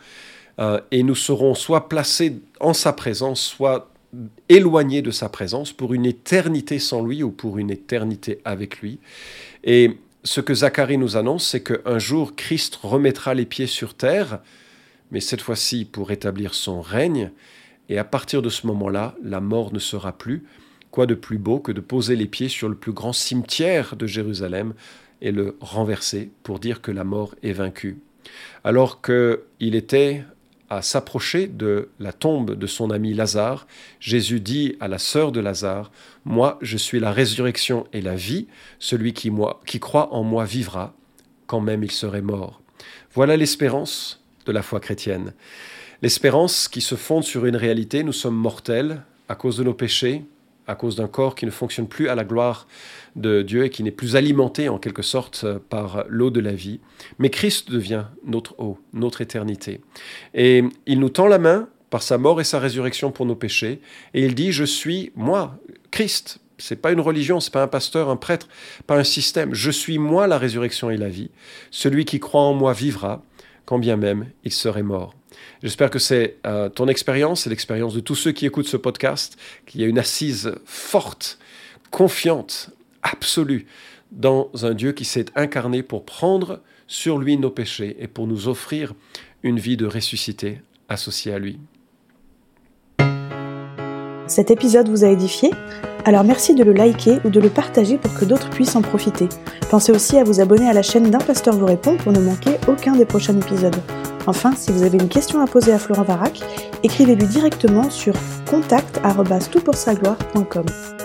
euh, 0.58 0.80
et 0.90 1.02
nous 1.02 1.14
serons 1.14 1.54
soit 1.54 1.88
placés 1.88 2.40
en 2.60 2.72
sa 2.72 2.92
présence, 2.92 3.40
soit 3.40 3.90
éloignés 4.48 5.02
de 5.02 5.10
sa 5.10 5.28
présence 5.28 5.72
pour 5.72 5.92
une 5.92 6.06
éternité 6.06 6.78
sans 6.78 7.04
lui 7.04 7.22
ou 7.22 7.30
pour 7.30 7.58
une 7.58 7.70
éternité 7.70 8.40
avec 8.44 8.80
lui. 8.80 8.98
Et 9.64 9.98
ce 10.24 10.40
que 10.40 10.54
Zacharie 10.54 10.98
nous 10.98 11.16
annonce, 11.16 11.46
c'est 11.46 11.62
qu'un 11.62 11.98
jour 11.98 12.34
Christ 12.34 12.76
remettra 12.82 13.34
les 13.34 13.46
pieds 13.46 13.66
sur 13.66 13.94
terre, 13.94 14.40
mais 15.10 15.20
cette 15.20 15.40
fois-ci 15.40 15.84
pour 15.84 16.10
établir 16.10 16.54
son 16.54 16.80
règne, 16.80 17.30
et 17.88 17.98
à 17.98 18.04
partir 18.04 18.42
de 18.42 18.48
ce 18.48 18.66
moment-là, 18.66 19.14
la 19.22 19.40
mort 19.40 19.72
ne 19.72 19.78
sera 19.78 20.12
plus. 20.12 20.44
Quoi 20.90 21.06
de 21.06 21.14
plus 21.14 21.38
beau 21.38 21.60
que 21.60 21.72
de 21.72 21.80
poser 21.80 22.16
les 22.16 22.26
pieds 22.26 22.48
sur 22.48 22.68
le 22.68 22.74
plus 22.74 22.92
grand 22.92 23.12
cimetière 23.12 23.96
de 23.96 24.06
Jérusalem 24.06 24.74
et 25.20 25.30
le 25.30 25.56
renverser 25.60 26.30
pour 26.42 26.58
dire 26.58 26.80
que 26.80 26.90
la 26.90 27.04
mort 27.04 27.34
est 27.42 27.52
vaincue. 27.52 27.98
Alors 28.64 29.00
qu'il 29.02 29.74
était 29.74 30.24
à 30.68 30.82
s'approcher 30.82 31.46
de 31.46 31.90
la 32.00 32.12
tombe 32.12 32.54
de 32.54 32.66
son 32.66 32.90
ami 32.90 33.14
Lazare, 33.14 33.66
Jésus 34.00 34.40
dit 34.40 34.76
à 34.80 34.88
la 34.88 34.98
sœur 34.98 35.32
de 35.32 35.40
Lazare, 35.40 35.90
Moi 36.24 36.58
je 36.60 36.76
suis 36.76 36.98
la 36.98 37.12
résurrection 37.12 37.86
et 37.92 38.00
la 38.00 38.16
vie, 38.16 38.46
celui 38.78 39.12
qui, 39.12 39.30
qui 39.66 39.80
croit 39.80 40.12
en 40.12 40.24
moi 40.24 40.44
vivra, 40.44 40.94
quand 41.46 41.60
même 41.60 41.84
il 41.84 41.92
serait 41.92 42.22
mort. 42.22 42.60
Voilà 43.14 43.36
l'espérance 43.36 44.22
de 44.44 44.52
la 44.52 44.62
foi 44.62 44.80
chrétienne. 44.80 45.32
L'espérance 46.02 46.68
qui 46.68 46.80
se 46.80 46.94
fonde 46.94 47.24
sur 47.24 47.46
une 47.46 47.56
réalité, 47.56 48.02
nous 48.02 48.12
sommes 48.12 48.36
mortels 48.36 49.02
à 49.28 49.34
cause 49.34 49.56
de 49.56 49.64
nos 49.64 49.74
péchés, 49.74 50.24
à 50.66 50.74
cause 50.74 50.96
d'un 50.96 51.08
corps 51.08 51.34
qui 51.34 51.46
ne 51.46 51.50
fonctionne 51.50 51.88
plus 51.88 52.08
à 52.08 52.14
la 52.14 52.24
gloire 52.24 52.66
de 53.14 53.42
Dieu 53.42 53.64
et 53.64 53.70
qui 53.70 53.82
n'est 53.82 53.90
plus 53.90 54.16
alimenté 54.16 54.68
en 54.68 54.78
quelque 54.78 55.02
sorte 55.02 55.46
par 55.70 56.04
l'eau 56.08 56.30
de 56.30 56.40
la 56.40 56.52
vie. 56.52 56.80
Mais 57.18 57.30
Christ 57.30 57.70
devient 57.70 58.04
notre 58.24 58.58
eau, 58.58 58.78
notre 58.92 59.20
éternité. 59.20 59.80
Et 60.34 60.64
il 60.86 61.00
nous 61.00 61.08
tend 61.08 61.26
la 61.26 61.38
main 61.38 61.68
par 61.90 62.02
sa 62.02 62.18
mort 62.18 62.40
et 62.40 62.44
sa 62.44 62.58
résurrection 62.58 63.12
pour 63.12 63.26
nos 63.26 63.36
péchés, 63.36 63.80
et 64.12 64.24
il 64.24 64.34
dit, 64.34 64.52
je 64.52 64.64
suis 64.64 65.12
moi, 65.14 65.58
Christ. 65.90 66.40
C'est 66.58 66.76
pas 66.76 66.90
une 66.90 67.00
religion, 67.00 67.38
c'est 67.38 67.52
pas 67.52 67.62
un 67.62 67.68
pasteur, 67.68 68.08
un 68.08 68.16
prêtre, 68.16 68.48
pas 68.86 68.96
un 68.96 69.04
système. 69.04 69.52
Je 69.52 69.70
suis 69.70 69.98
moi 69.98 70.26
la 70.26 70.38
résurrection 70.38 70.88
et 70.88 70.96
la 70.96 71.08
vie. 71.08 71.30
Celui 71.70 72.06
qui 72.06 72.18
croit 72.18 72.40
en 72.40 72.54
moi 72.54 72.72
vivra, 72.72 73.22
quand 73.66 73.78
bien 73.78 73.96
même 73.96 74.26
il 74.42 74.52
serait 74.52 74.82
mort. 74.82 75.14
J'espère 75.62 75.90
que 75.90 75.98
c'est 75.98 76.36
euh, 76.46 76.68
ton 76.68 76.88
expérience 76.88 77.46
et 77.46 77.50
l'expérience 77.50 77.94
de 77.94 78.00
tous 78.00 78.14
ceux 78.14 78.32
qui 78.32 78.46
écoutent 78.46 78.68
ce 78.68 78.76
podcast, 78.76 79.36
qu'il 79.66 79.80
y 79.80 79.84
a 79.84 79.86
une 79.86 79.98
assise 79.98 80.52
forte, 80.64 81.38
confiante, 81.90 82.70
absolue 83.02 83.66
dans 84.12 84.50
un 84.62 84.74
Dieu 84.74 84.92
qui 84.92 85.04
s'est 85.04 85.26
incarné 85.34 85.82
pour 85.82 86.04
prendre 86.04 86.60
sur 86.86 87.18
lui 87.18 87.36
nos 87.36 87.50
péchés 87.50 87.96
et 87.98 88.06
pour 88.06 88.26
nous 88.26 88.48
offrir 88.48 88.94
une 89.42 89.58
vie 89.58 89.76
de 89.76 89.86
ressuscité 89.86 90.60
associée 90.88 91.32
à 91.32 91.38
lui. 91.38 91.58
Cet 94.28 94.50
épisode 94.50 94.88
vous 94.88 95.04
a 95.04 95.08
édifié? 95.08 95.50
Alors 96.04 96.24
merci 96.24 96.54
de 96.54 96.64
le 96.64 96.72
liker 96.72 97.18
ou 97.24 97.30
de 97.30 97.40
le 97.40 97.48
partager 97.48 97.98
pour 97.98 98.12
que 98.14 98.24
d'autres 98.24 98.50
puissent 98.50 98.76
en 98.76 98.82
profiter. 98.82 99.28
Pensez 99.70 99.92
aussi 99.92 100.18
à 100.18 100.24
vous 100.24 100.40
abonner 100.40 100.68
à 100.68 100.72
la 100.72 100.82
chaîne 100.82 101.10
d'un 101.10 101.18
pasteur 101.18 101.56
vous 101.56 101.66
répond 101.66 101.96
pour 101.96 102.12
ne 102.12 102.20
manquer 102.20 102.52
aucun 102.68 102.94
des 102.94 103.04
prochains 103.04 103.36
épisodes. 103.36 103.76
Enfin, 104.26 104.52
si 104.56 104.72
vous 104.72 104.82
avez 104.82 104.98
une 104.98 105.08
question 105.08 105.40
à 105.40 105.46
poser 105.46 105.72
à 105.72 105.78
Florent 105.78 106.02
Varac, 106.02 106.40
écrivez-lui 106.82 107.26
directement 107.26 107.88
sur 107.90 108.14
contact.toutpoursagloire.com. 108.50 110.95